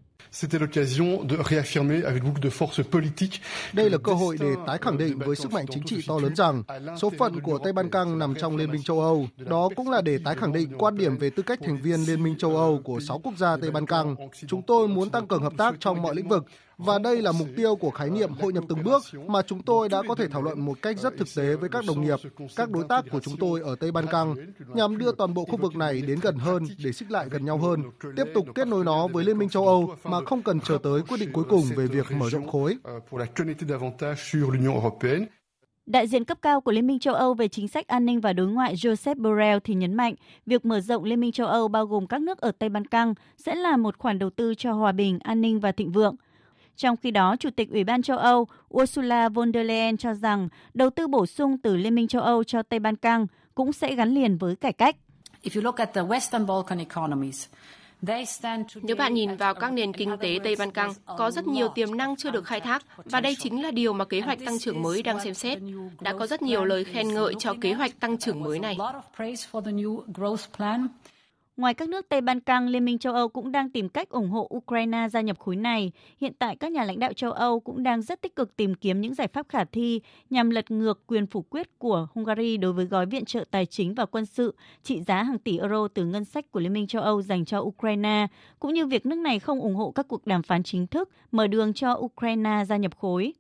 [3.74, 6.36] Đây là cơ hội để tái khẳng định với sức mạnh chính trị to lớn
[6.36, 6.64] rằng
[7.02, 9.28] số phận của Tây Ban Căng nằm trong Liên minh châu Âu.
[9.38, 12.24] Đó cũng là để tái khẳng định quan điểm về tư cách thành viên Liên
[12.24, 14.16] minh châu Âu của 6 quốc gia Tây Ban Căng.
[14.48, 16.46] Chúng tôi muốn tăng cường hợp tác trong mọi lĩnh vực,
[16.78, 19.90] và đây là mục tiêu của khái niệm hội nhập từng bước mà chúng tôi
[19.90, 22.20] đã có thể thảo luận một cách rất thực tế với các đồng nghiệp,
[22.56, 24.36] các đối tác của chúng tôi ở Tây Ban Căng,
[24.74, 27.58] nhằm đưa toàn bộ khu vực này đến gần hơn để xích lại gần nhau
[27.58, 27.84] hơn,
[28.16, 31.02] tiếp tục kết nối nó với Liên minh châu Âu mà không cần chờ tới
[31.02, 32.78] quyết định cuối cùng về việc mở rộng khối.
[35.86, 38.34] Đại diện cấp cao của Liên minh châu Âu về chính sách an ninh và
[38.34, 40.16] đối ngoại Joseph Borrell thì nhấn mạnh
[40.46, 43.14] việc mở rộng Liên minh châu Âu bao gồm các nước ở Tây Ban Căng
[43.38, 46.16] sẽ là một khoản đầu tư cho hòa bình, an ninh và thịnh vượng.
[46.76, 50.50] Trong khi đó, Chủ tịch Ủy ban châu Âu Ursula von der Leyen cho rằng
[50.74, 53.96] đầu tư bổ sung từ Liên minh châu Âu cho Tây Ban Căng cũng sẽ
[53.96, 54.96] gắn liền với cải cách.
[58.82, 61.98] Nếu bạn nhìn vào các nền kinh tế Tây Ban Căng, có rất nhiều tiềm
[61.98, 64.82] năng chưa được khai thác và đây chính là điều mà kế hoạch tăng trưởng
[64.82, 65.58] mới đang xem xét.
[66.02, 68.78] Đã có rất nhiều lời khen ngợi cho kế hoạch tăng trưởng mới này.
[71.58, 74.30] Ngoài các nước Tây Ban Căng, Liên minh châu Âu cũng đang tìm cách ủng
[74.30, 75.92] hộ Ukraine gia nhập khối này.
[76.22, 79.02] Hiện tại các nhà lãnh đạo châu Âu cũng đang rất tích cực tìm kiếm
[79.02, 82.86] những giải pháp khả thi nhằm lật ngược quyền phủ quyết của Hungary đối với
[82.86, 86.26] gói viện trợ tài chính và quân sự trị giá hàng tỷ euro từ ngân
[86.26, 88.28] sách của Liên minh châu Âu dành cho Ukraine,
[88.60, 91.48] cũng như việc nước này không ủng hộ các cuộc đàm phán chính thức mở
[91.48, 93.34] đường cho Ukraine gia nhập khối.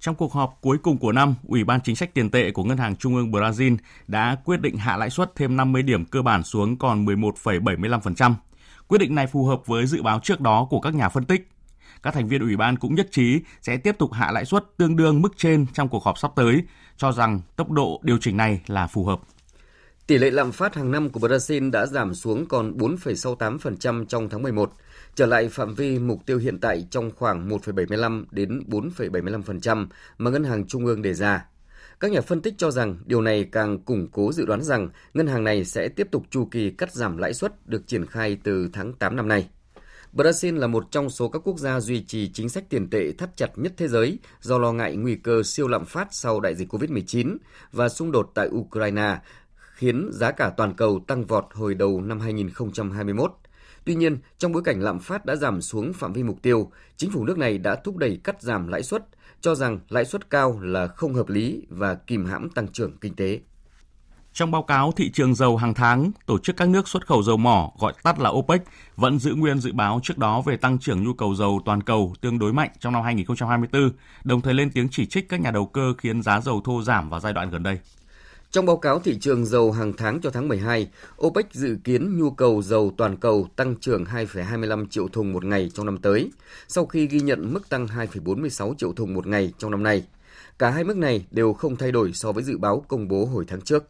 [0.00, 2.78] Trong cuộc họp cuối cùng của năm, Ủy ban Chính sách Tiền tệ của Ngân
[2.78, 3.76] hàng Trung ương Brazil
[4.06, 8.34] đã quyết định hạ lãi suất thêm 50 điểm cơ bản xuống còn 11,75%.
[8.88, 11.48] Quyết định này phù hợp với dự báo trước đó của các nhà phân tích.
[12.02, 14.96] Các thành viên ủy ban cũng nhất trí sẽ tiếp tục hạ lãi suất tương
[14.96, 16.62] đương mức trên trong cuộc họp sắp tới,
[16.96, 19.20] cho rằng tốc độ điều chỉnh này là phù hợp.
[20.06, 24.42] Tỷ lệ lạm phát hàng năm của Brazil đã giảm xuống còn 4,68% trong tháng
[24.42, 24.72] 11,
[25.18, 29.86] trở lại phạm vi mục tiêu hiện tại trong khoảng 1,75 đến 4,75%
[30.18, 31.46] mà Ngân hàng Trung ương đề ra.
[32.00, 35.26] Các nhà phân tích cho rằng điều này càng củng cố dự đoán rằng ngân
[35.26, 38.68] hàng này sẽ tiếp tục chu kỳ cắt giảm lãi suất được triển khai từ
[38.72, 39.48] tháng 8 năm nay.
[40.12, 43.36] Brazil là một trong số các quốc gia duy trì chính sách tiền tệ thắt
[43.36, 46.74] chặt nhất thế giới do lo ngại nguy cơ siêu lạm phát sau đại dịch
[46.74, 47.36] COVID-19
[47.72, 49.18] và xung đột tại Ukraine
[49.74, 53.32] khiến giá cả toàn cầu tăng vọt hồi đầu năm 2021.
[53.84, 57.10] Tuy nhiên, trong bối cảnh lạm phát đã giảm xuống phạm vi mục tiêu, chính
[57.10, 59.04] phủ nước này đã thúc đẩy cắt giảm lãi suất,
[59.40, 63.14] cho rằng lãi suất cao là không hợp lý và kìm hãm tăng trưởng kinh
[63.14, 63.40] tế.
[64.32, 67.36] Trong báo cáo thị trường dầu hàng tháng, tổ chức các nước xuất khẩu dầu
[67.36, 68.62] mỏ gọi tắt là OPEC
[68.96, 72.14] vẫn giữ nguyên dự báo trước đó về tăng trưởng nhu cầu dầu toàn cầu
[72.20, 73.90] tương đối mạnh trong năm 2024,
[74.24, 77.10] đồng thời lên tiếng chỉ trích các nhà đầu cơ khiến giá dầu thô giảm
[77.10, 77.78] vào giai đoạn gần đây.
[78.50, 80.88] Trong báo cáo thị trường dầu hàng tháng cho tháng 12,
[81.26, 85.70] OPEC dự kiến nhu cầu dầu toàn cầu tăng trưởng 2,25 triệu thùng một ngày
[85.74, 86.30] trong năm tới,
[86.68, 90.06] sau khi ghi nhận mức tăng 2,46 triệu thùng một ngày trong năm nay.
[90.58, 93.44] Cả hai mức này đều không thay đổi so với dự báo công bố hồi
[93.48, 93.84] tháng trước.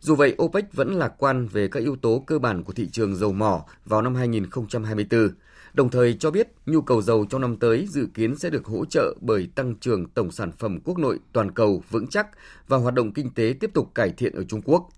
[0.00, 3.16] Dù vậy, OPEC vẫn lạc quan về các yếu tố cơ bản của thị trường
[3.16, 5.30] dầu mỏ vào năm 2024,
[5.74, 8.84] đồng thời cho biết nhu cầu dầu trong năm tới dự kiến sẽ được hỗ
[8.84, 12.28] trợ bởi tăng trưởng tổng sản phẩm quốc nội toàn cầu vững chắc
[12.68, 14.88] và hoạt động kinh tế tiếp tục cải thiện ở Trung Quốc.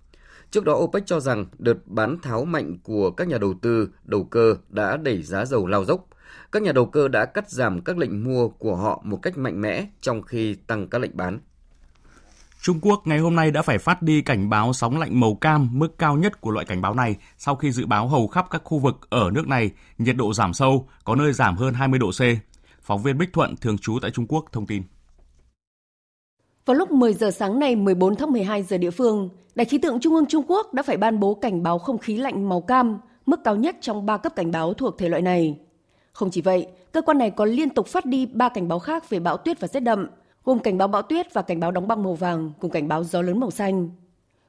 [0.51, 4.23] Trước đó OPEC cho rằng đợt bán tháo mạnh của các nhà đầu tư, đầu
[4.23, 6.07] cơ đã đẩy giá dầu lao dốc.
[6.51, 9.61] Các nhà đầu cơ đã cắt giảm các lệnh mua của họ một cách mạnh
[9.61, 11.39] mẽ trong khi tăng các lệnh bán.
[12.67, 15.69] Trung Quốc ngày hôm nay đã phải phát đi cảnh báo sóng lạnh màu cam,
[15.71, 18.61] mức cao nhất của loại cảnh báo này sau khi dự báo hầu khắp các
[18.65, 22.11] khu vực ở nước này nhiệt độ giảm sâu, có nơi giảm hơn 20 độ
[22.11, 22.21] C.
[22.81, 24.83] Phóng viên Bích Thuận thường trú tại Trung Quốc thông tin.
[26.65, 29.99] Vào lúc 10 giờ sáng nay 14 tháng 12 giờ địa phương, Đài khí tượng
[29.99, 32.97] Trung ương Trung Quốc đã phải ban bố cảnh báo không khí lạnh màu cam,
[33.25, 35.59] mức cao nhất trong 3 cấp cảnh báo thuộc thể loại này.
[36.13, 39.09] Không chỉ vậy, cơ quan này còn liên tục phát đi 3 cảnh báo khác
[39.09, 40.07] về bão tuyết và rét đậm,
[40.47, 43.03] gồm cảnh báo bão tuyết và cảnh báo đóng băng màu vàng cùng cảnh báo
[43.03, 43.89] gió lớn màu xanh.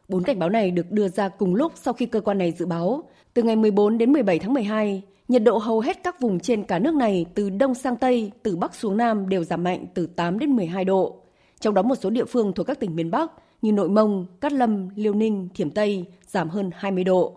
[0.08, 2.66] Bốn cảnh báo này được đưa ra cùng lúc sau khi cơ quan này dự
[2.66, 3.02] báo
[3.34, 6.78] từ ngày 14 đến 17 tháng 12, nhiệt độ hầu hết các vùng trên cả
[6.78, 10.38] nước này từ đông sang tây, từ bắc xuống nam đều giảm mạnh từ 8
[10.38, 11.16] đến 12 độ.
[11.60, 13.32] Trong đó một số địa phương thuộc các tỉnh miền Bắc
[13.62, 17.36] như Nội Mông, Cát Lâm, Liêu Ninh, Thiểm Tây giảm hơn 20 độ.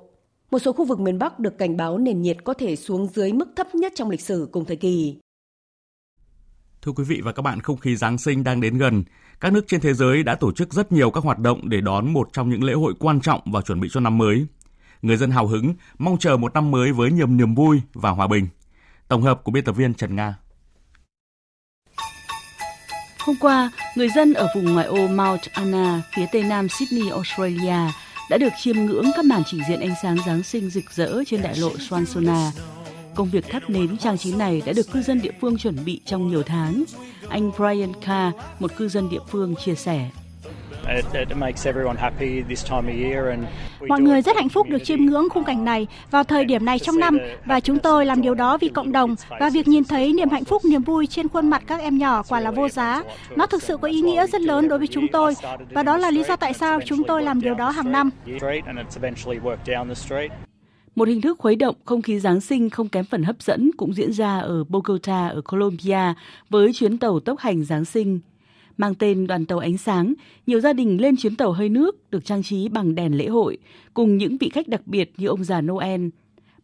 [0.51, 3.33] Một số khu vực miền Bắc được cảnh báo nền nhiệt có thể xuống dưới
[3.33, 5.15] mức thấp nhất trong lịch sử cùng thời kỳ.
[6.85, 9.03] Thưa quý vị và các bạn, không khí Giáng sinh đang đến gần.
[9.39, 12.13] Các nước trên thế giới đã tổ chức rất nhiều các hoạt động để đón
[12.13, 14.45] một trong những lễ hội quan trọng và chuẩn bị cho năm mới.
[15.01, 18.27] Người dân hào hứng, mong chờ một năm mới với nhiều niềm vui và hòa
[18.27, 18.47] bình.
[19.07, 20.35] Tổng hợp của biên tập viên Trần Nga.
[23.19, 27.91] Hôm qua, người dân ở vùng ngoại ô Mount Anna, phía tây nam Sydney, Australia
[28.29, 31.41] đã được chiêm ngưỡng các màn trình diễn ánh sáng Giáng sinh rực rỡ trên
[31.41, 32.51] đại lộ Swansona
[33.15, 36.01] Công việc thắp nến trang trí này đã được cư dân địa phương chuẩn bị
[36.05, 36.83] trong nhiều tháng.
[37.29, 40.09] Anh Brian Carr, một cư dân địa phương chia sẻ.
[43.87, 46.79] Mọi người rất hạnh phúc được chiêm ngưỡng khung cảnh này vào thời điểm này
[46.79, 50.13] trong năm và chúng tôi làm điều đó vì cộng đồng và việc nhìn thấy
[50.13, 53.03] niềm hạnh phúc, niềm vui trên khuôn mặt các em nhỏ quả là vô giá.
[53.35, 55.33] Nó thực sự có ý nghĩa rất lớn đối với chúng tôi
[55.71, 58.09] và đó là lý do tại sao chúng tôi làm điều đó hàng năm.
[60.95, 63.93] Một hình thức khuấy động không khí Giáng sinh không kém phần hấp dẫn cũng
[63.93, 66.13] diễn ra ở Bogota ở Colombia
[66.49, 68.19] với chuyến tàu tốc hành Giáng sinh.
[68.77, 70.13] Mang tên đoàn tàu ánh sáng,
[70.47, 73.57] nhiều gia đình lên chuyến tàu hơi nước được trang trí bằng đèn lễ hội,
[73.93, 76.07] cùng những vị khách đặc biệt như ông già Noel.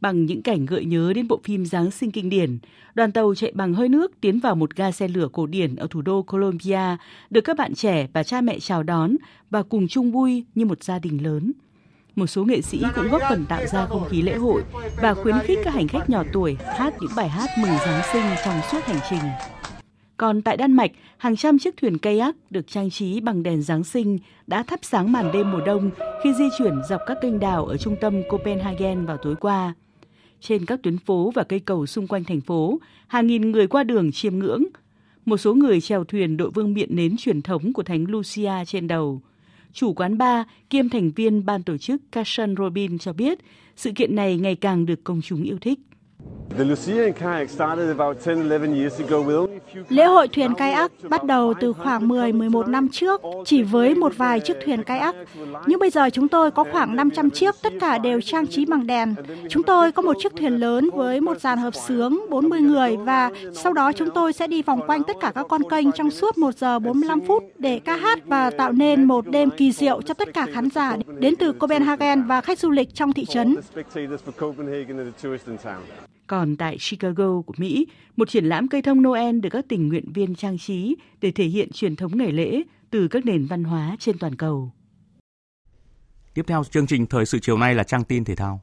[0.01, 2.57] Bằng những cảnh gợi nhớ đến bộ phim Giáng sinh kinh điển,
[2.95, 5.87] đoàn tàu chạy bằng hơi nước tiến vào một ga xe lửa cổ điển ở
[5.89, 6.97] thủ đô Colombia,
[7.29, 9.15] được các bạn trẻ và cha mẹ chào đón
[9.49, 11.51] và cùng chung vui như một gia đình lớn
[12.17, 14.63] một số nghệ sĩ cũng góp phần tạo ra không khí lễ hội
[15.01, 18.23] và khuyến khích các hành khách nhỏ tuổi hát những bài hát mừng Giáng sinh
[18.45, 19.19] trong suốt hành trình.
[20.17, 23.83] Còn tại Đan Mạch, hàng trăm chiếc thuyền kayak được trang trí bằng đèn Giáng
[23.83, 25.91] sinh đã thắp sáng màn đêm mùa đông
[26.23, 29.73] khi di chuyển dọc các kênh đào ở trung tâm Copenhagen vào tối qua.
[30.41, 33.83] Trên các tuyến phố và cây cầu xung quanh thành phố, hàng nghìn người qua
[33.83, 34.63] đường chiêm ngưỡng.
[35.25, 38.87] Một số người chèo thuyền đội vương miện nến truyền thống của Thánh Lucia trên
[38.87, 39.21] đầu–
[39.77, 43.39] chủ quán bar, kiêm thành viên ban tổ chức Cashan Robin cho biết,
[43.75, 45.79] sự kiện này ngày càng được công chúng yêu thích.
[49.89, 54.39] Lễ hội thuyền kayak bắt đầu từ khoảng 10-11 năm trước, chỉ với một vài
[54.39, 55.15] chiếc thuyền kayak.
[55.65, 58.87] Nhưng bây giờ chúng tôi có khoảng 500 chiếc, tất cả đều trang trí bằng
[58.87, 59.15] đèn.
[59.49, 63.31] Chúng tôi có một chiếc thuyền lớn với một dàn hợp sướng 40 người và
[63.53, 66.37] sau đó chúng tôi sẽ đi vòng quanh tất cả các con kênh trong suốt
[66.37, 70.13] 1 giờ 45 phút để ca hát và tạo nên một đêm kỳ diệu cho
[70.13, 73.55] tất cả khán giả đến từ Copenhagen và khách du lịch trong thị trấn.
[76.27, 80.11] Còn tại Chicago của Mỹ, một triển lãm cây thông Noel được các tình nguyện
[80.13, 83.95] viên trang trí để thể hiện truyền thống ngày lễ từ các nền văn hóa
[83.99, 84.71] trên toàn cầu.
[86.33, 88.61] Tiếp theo chương trình thời sự chiều nay là trang tin thể thao.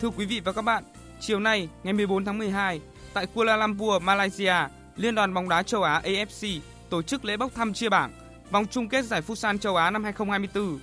[0.00, 0.84] Thưa quý vị và các bạn,
[1.20, 2.80] chiều nay ngày 14 tháng 12
[3.14, 4.54] tại Kuala Lumpur, Malaysia,
[4.96, 8.10] Liên đoàn bóng đá châu Á AFC tổ chức lễ bốc thăm chia bảng
[8.50, 10.78] Vòng chung kết giải Futsal châu Á năm 2024,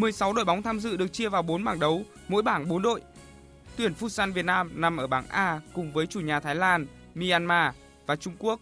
[0.00, 3.00] 16 đội bóng tham dự được chia vào 4 bảng đấu, mỗi bảng 4 đội.
[3.76, 7.74] Tuyển Futsal Việt Nam nằm ở bảng A cùng với chủ nhà Thái Lan, Myanmar
[8.06, 8.60] và Trung Quốc.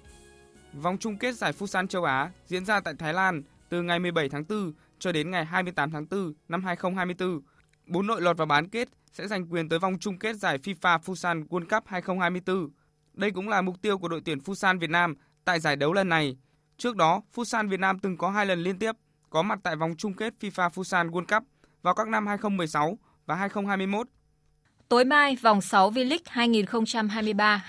[0.73, 4.29] Vòng chung kết giải Futsal châu Á diễn ra tại Thái Lan từ ngày 17
[4.29, 7.41] tháng 4 cho đến ngày 28 tháng 4 năm 2024.
[7.87, 10.99] Bốn đội lọt vào bán kết sẽ giành quyền tới vòng chung kết giải FIFA
[10.99, 12.71] Futsal World Cup 2024.
[13.15, 15.15] Đây cũng là mục tiêu của đội tuyển Futsal Việt Nam
[15.45, 16.37] tại giải đấu lần này.
[16.77, 18.93] Trước đó, Futsal Việt Nam từng có hai lần liên tiếp
[19.37, 21.49] có mặt tại vòng chung kết FIFA Futsal World Cup
[21.83, 24.09] vào các năm 2016 và 2021.
[24.89, 26.57] Tối mai, vòng 6 V-League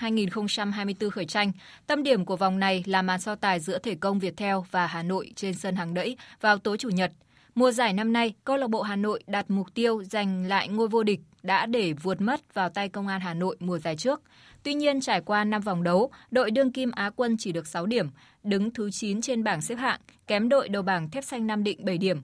[0.00, 1.52] 2023-2024 khởi tranh.
[1.86, 4.86] Tâm điểm của vòng này là màn so tài giữa Thể công Việt Theo và
[4.86, 7.12] Hà Nội trên sân hàng đẫy vào tối Chủ nhật.
[7.58, 10.88] Mùa giải năm nay, câu lạc bộ Hà Nội đặt mục tiêu giành lại ngôi
[10.88, 14.20] vô địch đã để vượt mất vào tay Công an Hà Nội mùa giải trước.
[14.62, 17.86] Tuy nhiên, trải qua 5 vòng đấu, đội đương kim Á quân chỉ được 6
[17.86, 18.06] điểm,
[18.42, 21.84] đứng thứ 9 trên bảng xếp hạng, kém đội đầu bảng Thép Xanh Nam Định
[21.84, 22.22] 7 điểm.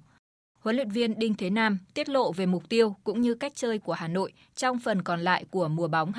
[0.58, 3.78] Huấn luyện viên Đinh Thế Nam tiết lộ về mục tiêu cũng như cách chơi
[3.78, 6.12] của Hà Nội trong phần còn lại của mùa bóng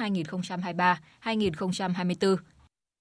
[1.24, 2.38] 2023-2024.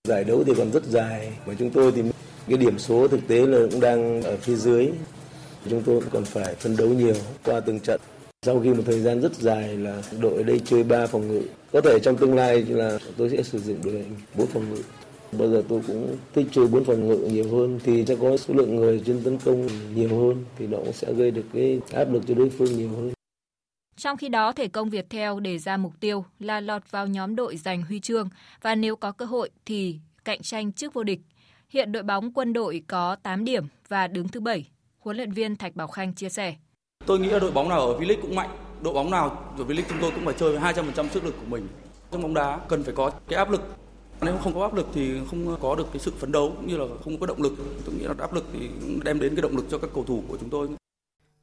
[0.08, 2.02] Giải đấu thì còn rất dài và chúng tôi thì
[2.48, 4.90] cái điểm số thực tế là cũng đang ở phía dưới.
[5.70, 8.00] Chúng tôi còn phải phân đấu nhiều qua từng trận.
[8.42, 11.42] Sau khi một thời gian rất dài là đội ở đây chơi 3 phòng ngự,
[11.72, 14.06] có thể trong tương lai là tôi sẽ sử dụng đội bốn
[14.36, 14.82] 4 phòng ngự.
[15.38, 18.54] Bây giờ tôi cũng thích chơi bốn phòng ngự nhiều hơn thì sẽ có số
[18.54, 22.12] lượng người trên tấn công nhiều hơn thì nó cũng sẽ gây được cái áp
[22.12, 23.12] lực cho đối phương nhiều hơn.
[23.96, 27.36] Trong khi đó, thể công Việt theo đề ra mục tiêu là lọt vào nhóm
[27.36, 28.28] đội giành huy chương
[28.62, 31.20] và nếu có cơ hội thì cạnh tranh trước vô địch.
[31.68, 34.66] Hiện đội bóng quân đội có 8 điểm và đứng thứ 7.
[35.04, 36.54] Huấn luyện viên Thạch Bảo Khanh chia sẻ.
[37.06, 38.50] Tôi nghĩ là đội bóng nào ở V-League cũng mạnh.
[38.82, 41.46] Đội bóng nào ở V-League chúng tôi cũng phải chơi với 200% sức lực của
[41.48, 41.68] mình.
[42.10, 43.62] Trong bóng đá cần phải có cái áp lực
[44.20, 46.76] nếu không có áp lực thì không có được cái sự phấn đấu cũng như
[46.76, 47.52] là không có động lực.
[47.84, 48.68] Tôi nghĩ là áp lực thì
[49.04, 50.68] đem đến cái động lực cho các cầu thủ của chúng tôi.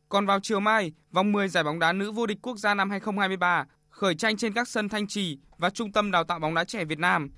[0.09, 2.89] Còn vào chiều mai, vòng 10 giải bóng đá nữ vô địch quốc gia năm
[2.89, 6.63] 2023 khởi tranh trên các sân Thanh Trì và Trung tâm đào tạo bóng đá
[6.63, 7.29] trẻ Việt Nam.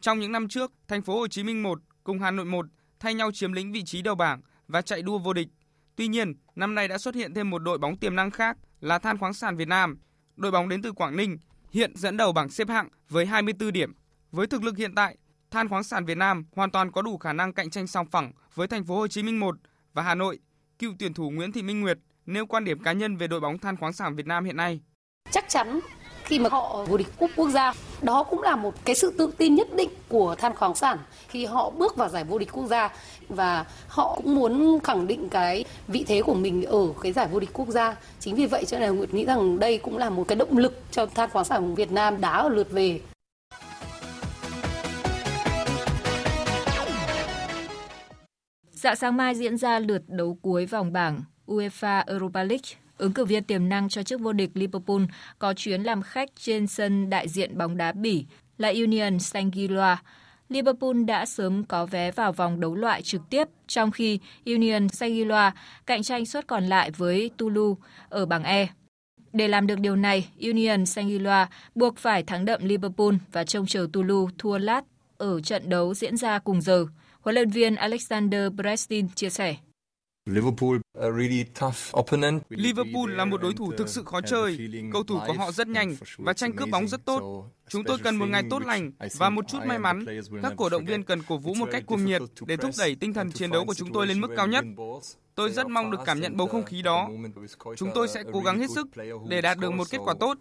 [0.00, 2.66] Trong những năm trước, thành phố Hồ Chí Minh 1 cùng Hà Nội 1
[3.00, 5.48] thay nhau chiếm lĩnh vị trí đầu bảng và chạy đua vô địch.
[5.96, 8.98] Tuy nhiên, năm nay đã xuất hiện thêm một đội bóng tiềm năng khác là
[8.98, 9.98] Than khoáng sản Việt Nam.
[10.36, 11.38] Đội bóng đến từ Quảng Ninh
[11.70, 13.94] hiện dẫn đầu bảng xếp hạng với 24 điểm.
[14.30, 15.16] Với thực lực hiện tại,
[15.50, 18.32] Than khoáng sản Việt Nam hoàn toàn có đủ khả năng cạnh tranh song phẳng
[18.54, 19.56] với thành phố Hồ Chí Minh 1
[19.92, 20.38] và Hà Nội.
[20.78, 23.58] Cựu tuyển thủ Nguyễn Thị Minh Nguyệt nêu quan điểm cá nhân về đội bóng
[23.58, 24.80] Than khoáng sản Việt Nam hiện nay.
[25.30, 25.80] Chắc chắn
[26.24, 29.32] khi mà họ vô địch cúp quốc gia, đó cũng là một cái sự tự
[29.38, 30.98] tin nhất định của Than khoáng sản
[31.28, 32.90] khi họ bước vào giải vô địch quốc gia
[33.28, 37.40] và họ cũng muốn khẳng định cái vị thế của mình ở cái giải vô
[37.40, 37.96] địch quốc gia.
[38.20, 40.82] Chính vì vậy cho nên Nguyệt nghĩ rằng đây cũng là một cái động lực
[40.90, 43.00] cho Than khoáng sản Việt Nam đá ở lượt về.
[48.70, 52.81] Dạng sáng mai diễn ra lượt đấu cuối vòng bảng UEFA Europa League.
[53.02, 55.02] Ứng cử viên tiềm năng cho chức vô địch Liverpool
[55.38, 58.24] có chuyến làm khách trên sân đại diện bóng đá Bỉ
[58.58, 59.96] là Union Saint-Gilloise.
[60.48, 65.50] Liverpool đã sớm có vé vào vòng đấu loại trực tiếp, trong khi Union Saint-Gilloise
[65.86, 68.68] cạnh tranh suất còn lại với Toulouse ở bảng E.
[69.32, 73.86] Để làm được điều này, Union Saint-Gilloise buộc phải thắng đậm Liverpool và trông chờ
[73.92, 74.84] Toulouse thua lát
[75.18, 76.86] ở trận đấu diễn ra cùng giờ.
[77.20, 79.56] Huấn luyện viên Alexander Brestin chia sẻ.
[80.26, 81.44] Liverpool, really
[82.48, 84.58] Liverpool là một đối thủ thực sự khó chơi.
[84.92, 87.44] Cầu thủ của họ rất nhanh và tranh cướp bóng rất tốt.
[87.68, 90.04] Chúng tôi cần một ngày tốt lành và một chút may mắn.
[90.42, 93.14] Các cổ động viên cần cổ vũ một cách cuồng nhiệt để thúc đẩy tinh
[93.14, 94.64] thần chiến đấu của chúng tôi lên mức cao nhất.
[95.34, 97.10] Tôi rất mong được cảm nhận bầu không khí đó.
[97.76, 98.86] Chúng tôi sẽ cố gắng hết sức
[99.28, 100.38] để đạt được một kết quả tốt.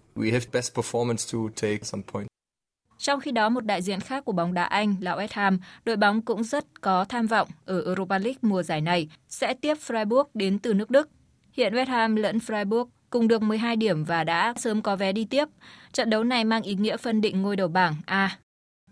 [3.01, 5.95] Trong khi đó, một đại diện khác của bóng đá Anh là West Ham, đội
[5.95, 10.23] bóng cũng rất có tham vọng ở Europa League mùa giải này, sẽ tiếp Freiburg
[10.33, 11.09] đến từ nước Đức.
[11.53, 15.25] Hiện West Ham lẫn Freiburg cùng được 12 điểm và đã sớm có vé đi
[15.25, 15.45] tiếp.
[15.93, 18.37] Trận đấu này mang ý nghĩa phân định ngôi đầu bảng A.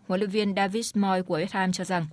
[0.08, 2.06] Huấn luyện viên David Moyes của West Ham cho rằng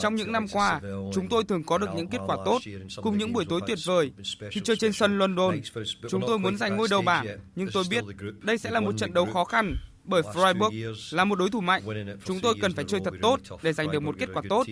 [0.00, 0.80] trong những năm qua,
[1.14, 2.58] chúng tôi thường có được những kết quả tốt
[3.02, 4.12] cùng những buổi tối tuyệt vời.
[4.50, 5.60] Khi chơi trên sân London,
[6.10, 7.26] chúng tôi muốn giành ngôi đầu bảng,
[7.56, 8.04] nhưng tôi biết
[8.42, 9.74] đây sẽ là một trận đấu khó khăn
[10.04, 11.82] bởi Freiburg là một đối thủ mạnh.
[12.24, 14.66] Chúng tôi cần phải chơi thật tốt để giành được một kết quả tốt.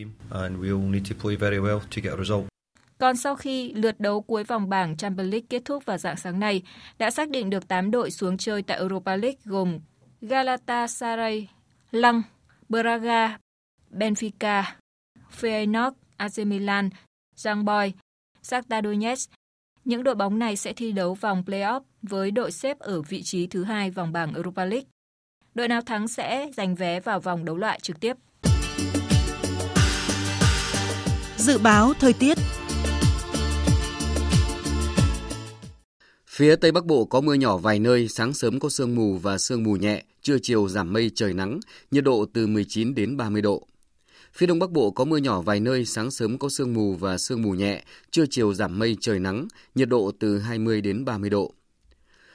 [2.98, 6.40] Còn sau khi lượt đấu cuối vòng bảng Champions League kết thúc vào dạng sáng
[6.40, 6.62] nay,
[6.98, 9.78] đã xác định được 8 đội xuống chơi tại Europa League gồm
[10.20, 11.48] Galatasaray,
[11.92, 12.22] Lăng,
[12.68, 13.38] Braga,
[13.90, 14.64] Benfica,
[15.40, 16.90] Feyenoord, AC Milan,
[17.44, 17.92] Young Boy,
[18.42, 19.30] Shakhtar Donetsk.
[19.84, 23.46] Những đội bóng này sẽ thi đấu vòng playoff với đội xếp ở vị trí
[23.46, 24.86] thứ hai vòng bảng Europa League.
[25.54, 28.16] Đội nào thắng sẽ giành vé vào vòng đấu loại trực tiếp.
[31.36, 32.38] Dự báo thời tiết
[36.34, 39.38] Phía Tây Bắc Bộ có mưa nhỏ vài nơi, sáng sớm có sương mù và
[39.38, 41.60] sương mù nhẹ, trưa chiều giảm mây trời nắng,
[41.90, 43.66] nhiệt độ từ 19 đến 30 độ.
[44.32, 47.18] Phía Đông Bắc Bộ có mưa nhỏ vài nơi, sáng sớm có sương mù và
[47.18, 51.30] sương mù nhẹ, trưa chiều giảm mây trời nắng, nhiệt độ từ 20 đến 30
[51.30, 51.54] độ.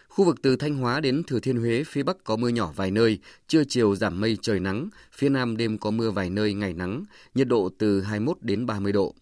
[0.08, 2.92] Khu vực từ Thanh Hóa đến Thừa Thiên Huế, phía Bắc có mưa nhỏ vài
[2.92, 6.74] nơi, trưa chiều giảm mây trời nắng, phía Nam đêm có mưa vài nơi ngày
[6.74, 9.16] nắng, nhiệt độ từ 21 đến 30 độ.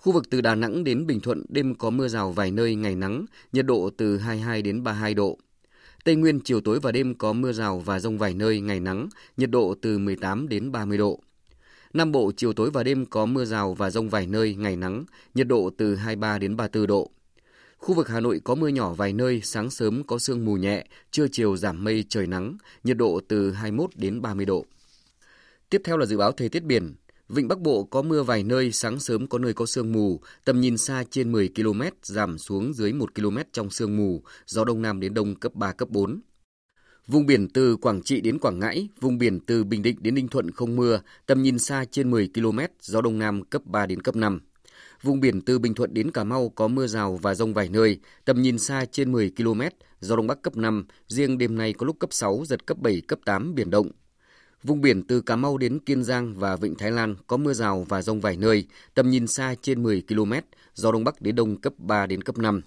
[0.00, 2.94] Khu vực từ Đà Nẵng đến Bình Thuận đêm có mưa rào vài nơi ngày
[2.94, 5.38] nắng, nhiệt độ từ 22 đến 32 độ.
[6.04, 9.08] Tây Nguyên chiều tối và đêm có mưa rào và rông vài nơi ngày nắng,
[9.36, 11.20] nhiệt độ từ 18 đến 30 độ.
[11.92, 15.04] Nam Bộ chiều tối và đêm có mưa rào và rông vài nơi ngày nắng,
[15.34, 17.10] nhiệt độ từ 23 đến 34 độ.
[17.78, 20.86] Khu vực Hà Nội có mưa nhỏ vài nơi, sáng sớm có sương mù nhẹ,
[21.10, 24.66] trưa chiều giảm mây trời nắng, nhiệt độ từ 21 đến 30 độ.
[25.70, 26.94] Tiếp theo là dự báo thời tiết biển.
[27.28, 30.60] Vịnh Bắc Bộ có mưa vài nơi, sáng sớm có nơi có sương mù, tầm
[30.60, 34.82] nhìn xa trên 10 km, giảm xuống dưới 1 km trong sương mù, gió đông
[34.82, 36.20] nam đến đông cấp 3, cấp 4.
[37.06, 40.28] Vùng biển từ Quảng Trị đến Quảng Ngãi, vùng biển từ Bình Định đến Ninh
[40.28, 44.02] Thuận không mưa, tầm nhìn xa trên 10 km, gió đông nam cấp 3 đến
[44.02, 44.40] cấp 5.
[45.02, 47.98] Vùng biển từ Bình Thuận đến Cà Mau có mưa rào và rông vài nơi,
[48.24, 49.60] tầm nhìn xa trên 10 km,
[50.00, 53.00] gió đông bắc cấp 5, riêng đêm nay có lúc cấp 6, giật cấp 7,
[53.00, 53.90] cấp 8, biển động.
[54.62, 57.86] Vùng biển từ Cà Mau đến Kiên Giang và Vịnh Thái Lan có mưa rào
[57.88, 60.32] và rông vài nơi, tầm nhìn xa trên 10 km,
[60.74, 62.62] gió đông bắc đến đông cấp 3 đến cấp 5.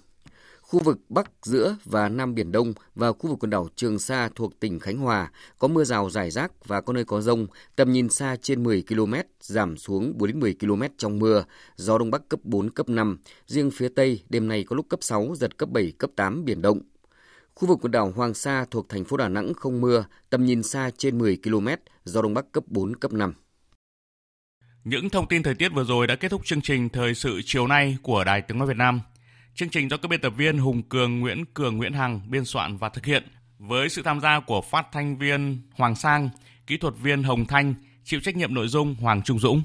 [0.60, 4.28] Khu vực Bắc, giữa và Nam Biển Đông và khu vực quần đảo Trường Sa
[4.34, 7.92] thuộc tỉnh Khánh Hòa có mưa rào rải rác và có nơi có rông, tầm
[7.92, 11.44] nhìn xa trên 10 km, giảm xuống 4 đến 10 km trong mưa,
[11.76, 13.18] gió Đông Bắc cấp 4, cấp 5.
[13.46, 16.62] Riêng phía Tây, đêm nay có lúc cấp 6, giật cấp 7, cấp 8, biển
[16.62, 16.80] động.
[17.54, 20.62] Khu vực quần đảo Hoàng Sa thuộc thành phố Đà Nẵng không mưa, tầm nhìn
[20.62, 21.68] xa trên 10 km,
[22.04, 23.34] gió Đông Bắc cấp 4, cấp 5.
[24.84, 27.66] Những thông tin thời tiết vừa rồi đã kết thúc chương trình Thời sự chiều
[27.66, 29.00] nay của Đài Tiếng Nói Việt Nam.
[29.54, 32.76] Chương trình do các biên tập viên Hùng Cường, Nguyễn Cường, Nguyễn Hằng biên soạn
[32.76, 33.22] và thực hiện
[33.58, 36.30] với sự tham gia của phát thanh viên Hoàng Sang,
[36.66, 37.74] kỹ thuật viên Hồng Thanh,
[38.04, 39.62] chịu trách nhiệm nội dung Hoàng Trung Dũng.